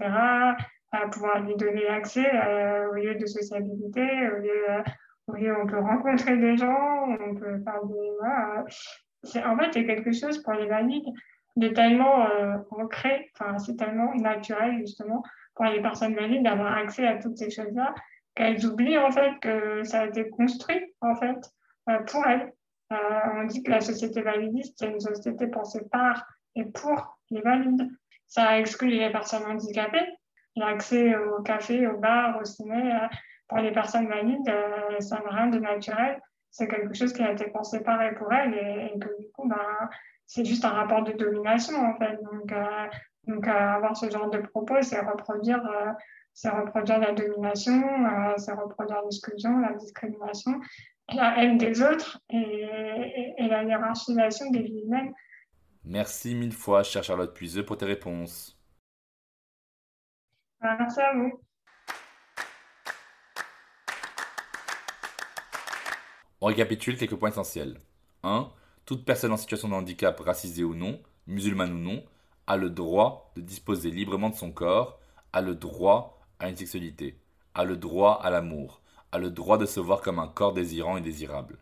à 0.91 1.07
pouvoir 1.11 1.39
lui 1.39 1.55
donner 1.55 1.87
accès 1.87 2.29
euh, 2.35 2.91
au 2.91 2.93
lieu 2.93 3.15
de 3.15 3.25
sociabilité 3.25 4.01
au 4.29 4.37
lieu 4.37 4.83
oui, 5.27 5.47
on 5.51 5.65
peut 5.65 5.79
rencontrer 5.79 6.37
des 6.37 6.57
gens, 6.57 7.07
on 7.07 7.35
peut 7.35 7.59
faire 7.63 7.85
des. 7.85 8.11
Voilà. 8.19 8.65
En 9.45 9.57
fait, 9.57 9.71
c'est 9.73 9.85
quelque 9.85 10.11
chose 10.11 10.41
pour 10.43 10.53
les 10.53 10.67
valides 10.67 11.07
de 11.55 11.67
tellement 11.67 12.25
euh, 12.27 12.57
ancré, 12.71 13.29
enfin, 13.39 13.57
c'est 13.57 13.75
tellement 13.75 14.13
naturel 14.15 14.79
justement 14.79 15.23
pour 15.55 15.65
les 15.65 15.81
personnes 15.81 16.15
valides 16.15 16.43
d'avoir 16.43 16.77
accès 16.77 17.05
à 17.05 17.17
toutes 17.17 17.37
ces 17.37 17.49
choses-là 17.49 17.93
qu'elles 18.35 18.65
oublient 18.65 18.97
en 18.97 19.11
fait 19.11 19.37
que 19.41 19.83
ça 19.83 20.01
a 20.01 20.05
été 20.05 20.29
construit 20.29 20.81
en 21.01 21.15
fait 21.15 21.37
euh, 21.89 21.99
pour 21.99 22.25
elles. 22.25 22.53
Euh, 22.93 23.19
on 23.35 23.43
dit 23.45 23.63
que 23.63 23.71
la 23.71 23.81
société 23.81 24.21
validiste, 24.21 24.75
c'est 24.79 24.89
une 24.89 24.99
société 24.99 25.47
pensée 25.47 25.81
par 25.91 26.25
et 26.55 26.65
pour 26.65 27.17
les 27.29 27.41
valides. 27.41 27.89
Ça 28.27 28.59
exclut 28.59 28.89
les 28.89 29.09
personnes 29.11 29.43
handicapées, 29.43 30.07
l'accès 30.55 31.15
au 31.15 31.41
café, 31.41 31.87
au 31.87 31.97
bar, 31.97 32.39
au 32.39 32.45
cinéma 32.45 33.09
pour 33.51 33.59
les 33.59 33.73
personnes 33.73 34.07
valides, 34.07 34.47
euh, 34.47 34.97
ça 35.01 35.21
n'a 35.21 35.29
rien 35.29 35.47
de 35.47 35.59
naturel. 35.59 36.21
C'est 36.51 36.69
quelque 36.69 36.93
chose 36.93 37.11
qui 37.11 37.21
a 37.21 37.33
été 37.33 37.49
pensé 37.49 37.81
par 37.81 38.01
et 38.01 38.15
pour 38.15 38.31
elles 38.31 38.53
et, 38.53 38.97
que 38.97 39.09
du 39.19 39.29
coup, 39.33 39.45
ben, 39.45 39.89
c'est 40.25 40.45
juste 40.45 40.63
un 40.63 40.69
rapport 40.69 41.03
de 41.03 41.11
domination 41.11 41.75
en 41.75 41.97
fait. 41.97 42.17
Donc, 42.23 42.49
euh, 42.53 42.87
Donc, 43.27 43.45
avoir 43.45 43.97
ce 43.97 44.09
genre 44.09 44.29
de 44.29 44.37
propos, 44.37 44.81
c'est 44.81 45.01
reproduire, 45.01 45.61
c'est 46.33 46.49
reproduire 46.49 46.99
la 46.99 47.11
domination, 47.11 47.83
c'est 48.37 48.53
reproduire 48.53 49.01
l'exclusion, 49.03 49.59
la 49.59 49.73
discrimination, 49.73 50.53
la 51.13 51.37
haine 51.37 51.57
des 51.57 51.81
autres 51.83 52.19
et, 52.29 53.35
et 53.37 53.47
la 53.49 53.63
hiérarchisation 53.63 54.49
des 54.49 54.61
vies 54.61 54.83
humaines. 54.85 55.13
Merci 55.83 56.35
mille 56.35 56.53
fois, 56.53 56.83
chère 56.83 57.03
Charlotte 57.03 57.33
Puiseux, 57.33 57.65
pour 57.65 57.77
tes 57.77 57.85
réponses. 57.85 58.57
Merci 60.61 61.01
à 61.01 61.13
vous. 61.15 61.41
On 66.43 66.47
récapitule 66.47 66.97
quelques 66.97 67.15
points 67.15 67.29
essentiels. 67.29 67.79
1. 68.23 68.49
Toute 68.85 69.05
personne 69.05 69.31
en 69.31 69.37
situation 69.37 69.69
de 69.69 69.75
handicap, 69.75 70.19
racisée 70.19 70.63
ou 70.63 70.73
non, 70.73 70.99
musulmane 71.27 71.71
ou 71.71 71.77
non, 71.77 72.03
a 72.47 72.57
le 72.57 72.71
droit 72.71 73.31
de 73.35 73.41
disposer 73.41 73.91
librement 73.91 74.31
de 74.31 74.35
son 74.35 74.51
corps, 74.51 74.99
a 75.33 75.41
le 75.41 75.53
droit 75.53 76.19
à 76.39 76.49
une 76.49 76.55
sexualité, 76.55 77.15
a 77.53 77.63
le 77.63 77.77
droit 77.77 78.19
à 78.23 78.31
l'amour, 78.31 78.81
a 79.11 79.19
le 79.19 79.29
droit 79.29 79.59
de 79.59 79.67
se 79.67 79.79
voir 79.79 80.01
comme 80.01 80.17
un 80.17 80.27
corps 80.27 80.53
désirant 80.53 80.97
et 80.97 81.01
désirable. 81.01 81.59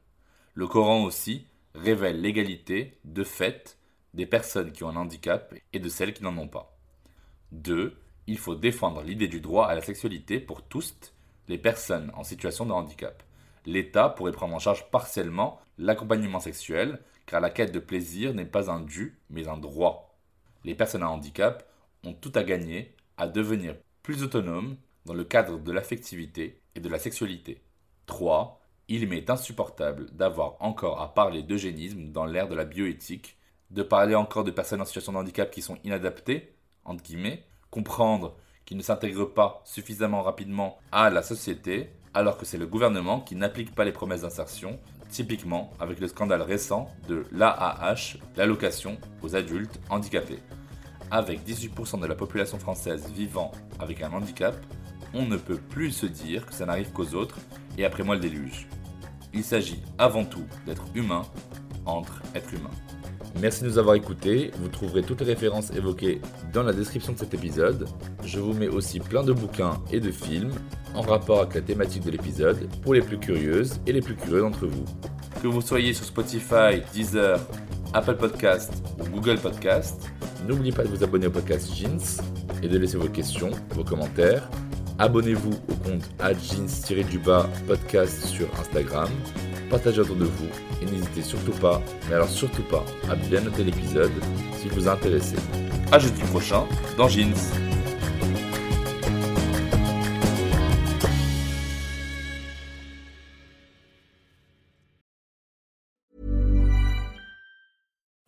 Le 0.53 0.65
Coran 0.65 1.03
aussi 1.03 1.45
révèle 1.75 2.21
l'égalité, 2.21 2.97
de 3.03 3.25
fait, 3.25 3.77
des 4.13 4.25
personnes 4.25 4.71
qui 4.71 4.85
ont 4.85 4.89
un 4.89 4.95
handicap 4.95 5.53
et 5.73 5.79
de 5.79 5.89
celles 5.89 6.13
qui 6.13 6.23
n'en 6.23 6.37
ont 6.37 6.47
pas. 6.47 6.77
2. 7.51 7.97
Il 8.27 8.37
faut 8.37 8.55
défendre 8.55 9.01
l'idée 9.03 9.27
du 9.27 9.41
droit 9.41 9.67
à 9.67 9.75
la 9.75 9.81
sexualité 9.81 10.39
pour 10.39 10.61
tous 10.61 11.13
les 11.49 11.57
personnes 11.57 12.11
en 12.15 12.23
situation 12.23 12.65
de 12.65 12.71
handicap 12.71 13.23
l'État 13.69 14.09
pourrait 14.09 14.31
prendre 14.31 14.55
en 14.55 14.59
charge 14.59 14.89
partiellement 14.89 15.59
l'accompagnement 15.77 16.39
sexuel, 16.39 16.99
car 17.25 17.39
la 17.39 17.49
quête 17.49 17.71
de 17.71 17.79
plaisir 17.79 18.33
n'est 18.33 18.45
pas 18.45 18.71
un 18.71 18.81
dû, 18.81 19.19
mais 19.29 19.47
un 19.47 19.57
droit. 19.57 20.17
Les 20.65 20.75
personnes 20.75 21.03
à 21.03 21.09
handicap 21.09 21.69
ont 22.03 22.13
tout 22.13 22.31
à 22.35 22.43
gagner 22.43 22.95
à 23.17 23.27
devenir 23.27 23.75
plus 24.01 24.23
autonomes 24.23 24.75
dans 25.05 25.13
le 25.13 25.23
cadre 25.23 25.59
de 25.59 25.71
l'affectivité 25.71 26.61
et 26.75 26.79
de 26.79 26.89
la 26.89 26.99
sexualité. 26.99 27.61
3. 28.07 28.59
Il 28.87 29.07
m'est 29.07 29.29
insupportable 29.29 30.09
d'avoir 30.11 30.55
encore 30.59 30.99
à 31.01 31.13
parler 31.13 31.43
d'eugénisme 31.43 32.11
dans 32.11 32.25
l'ère 32.25 32.47
de 32.47 32.55
la 32.55 32.65
bioéthique, 32.65 33.37
de 33.69 33.83
parler 33.83 34.15
encore 34.15 34.43
de 34.43 34.51
personnes 34.51 34.81
en 34.81 34.85
situation 34.85 35.13
de 35.13 35.17
handicap 35.19 35.51
qui 35.51 35.61
sont 35.61 35.77
inadaptées, 35.83 36.55
entre 36.85 37.03
guillemets, 37.03 37.43
comprendre 37.69 38.35
qu'ils 38.65 38.77
ne 38.77 38.83
s'intègrent 38.83 39.31
pas 39.31 39.61
suffisamment 39.63 40.23
rapidement 40.23 40.79
à 40.91 41.11
la 41.11 41.21
société, 41.21 41.91
alors 42.13 42.37
que 42.37 42.45
c'est 42.45 42.57
le 42.57 42.67
gouvernement 42.67 43.19
qui 43.19 43.35
n'applique 43.35 43.73
pas 43.73 43.85
les 43.85 43.91
promesses 43.91 44.21
d'insertion, 44.21 44.79
typiquement 45.09 45.71
avec 45.79 45.99
le 45.99 46.07
scandale 46.07 46.41
récent 46.41 46.87
de 47.07 47.25
l'AAH, 47.31 48.17
l'allocation 48.35 48.97
aux 49.21 49.35
adultes 49.35 49.79
handicapés. 49.89 50.39
Avec 51.11 51.45
18% 51.47 51.99
de 51.99 52.07
la 52.07 52.15
population 52.15 52.59
française 52.59 53.11
vivant 53.11 53.51
avec 53.79 54.01
un 54.01 54.11
handicap, 54.11 54.55
on 55.13 55.25
ne 55.25 55.37
peut 55.37 55.57
plus 55.57 55.91
se 55.91 56.05
dire 56.05 56.45
que 56.45 56.53
ça 56.53 56.65
n'arrive 56.65 56.91
qu'aux 56.91 57.15
autres 57.15 57.37
et 57.77 57.85
après 57.85 58.03
moi 58.03 58.15
le 58.15 58.21
déluge. 58.21 58.67
Il 59.33 59.43
s'agit 59.43 59.81
avant 59.97 60.25
tout 60.25 60.45
d'être 60.65 60.85
humain 60.93 61.23
entre 61.85 62.21
êtres 62.35 62.53
humains. 62.53 62.98
Merci 63.41 63.63
de 63.63 63.69
nous 63.69 63.77
avoir 63.77 63.95
écoutés. 63.95 64.51
Vous 64.59 64.69
trouverez 64.69 65.03
toutes 65.03 65.21
les 65.21 65.27
références 65.27 65.71
évoquées 65.71 66.21
dans 66.53 66.63
la 66.63 66.73
description 66.73 67.13
de 67.13 67.19
cet 67.19 67.33
épisode. 67.33 67.87
Je 68.25 68.39
vous 68.39 68.53
mets 68.53 68.67
aussi 68.67 68.99
plein 68.99 69.23
de 69.23 69.31
bouquins 69.31 69.81
et 69.91 69.99
de 69.99 70.11
films 70.11 70.51
en 70.95 71.01
rapport 71.01 71.41
avec 71.41 71.55
la 71.55 71.61
thématique 71.61 72.03
de 72.03 72.11
l'épisode 72.11 72.67
pour 72.81 72.93
les 72.93 73.01
plus 73.01 73.19
curieuses 73.19 73.79
et 73.85 73.93
les 73.93 74.01
plus 74.01 74.15
curieux 74.15 74.41
d'entre 74.41 74.65
vous. 74.65 74.85
Que 75.41 75.47
vous 75.47 75.61
soyez 75.61 75.93
sur 75.93 76.05
Spotify, 76.05 76.81
Deezer, 76.93 77.39
Apple 77.93 78.15
Podcast 78.15 78.73
ou 78.99 79.09
Google 79.09 79.39
Podcast, 79.39 80.09
n'oubliez 80.47 80.71
pas 80.71 80.83
de 80.83 80.89
vous 80.89 81.03
abonner 81.03 81.27
au 81.27 81.31
podcast 81.31 81.73
Jeans 81.75 82.21
et 82.61 82.67
de 82.67 82.77
laisser 82.77 82.97
vos 82.97 83.07
questions, 83.07 83.51
vos 83.71 83.83
commentaires. 83.83 84.49
Abonnez-vous 84.99 85.53
au 85.53 85.75
compte 85.75 86.03
jeans-du-bas 86.19 87.49
podcast 87.67 88.25
sur 88.25 88.47
Instagram 88.59 89.07
partagez 89.69 90.01
autour 90.01 90.15
de 90.15 90.25
vous 90.25 90.47
et 90.81 90.85
n'hésitez 90.85 91.21
surtout 91.21 91.51
pas, 91.53 91.81
mais 92.07 92.15
alors 92.15 92.29
surtout 92.29 92.63
pas, 92.63 92.83
à 93.09 93.15
bien 93.15 93.41
noter 93.41 93.63
l'épisode 93.63 94.11
s'il 94.57 94.71
vous 94.71 94.87
a 94.87 94.93
intéressé. 94.93 95.35
A 95.91 95.99
jeudi 95.99 96.21
prochain 96.23 96.65
dans 96.97 97.07
Jeans. 97.07 97.33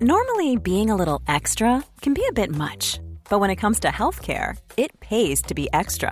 Normally, 0.04 0.58
being 0.58 0.90
a 0.90 0.96
little 0.96 1.22
extra 1.28 1.84
can 2.02 2.16
be 2.16 2.24
a 2.28 2.34
bit 2.34 2.50
much, 2.50 3.00
but 3.30 3.40
when 3.40 3.52
it 3.52 3.58
comes 3.58 3.80
to 3.82 3.90
healthcare, 3.90 4.58
it 4.76 5.00
pays 5.00 5.44
to 5.44 5.54
be 5.54 5.70
extra. 5.74 6.12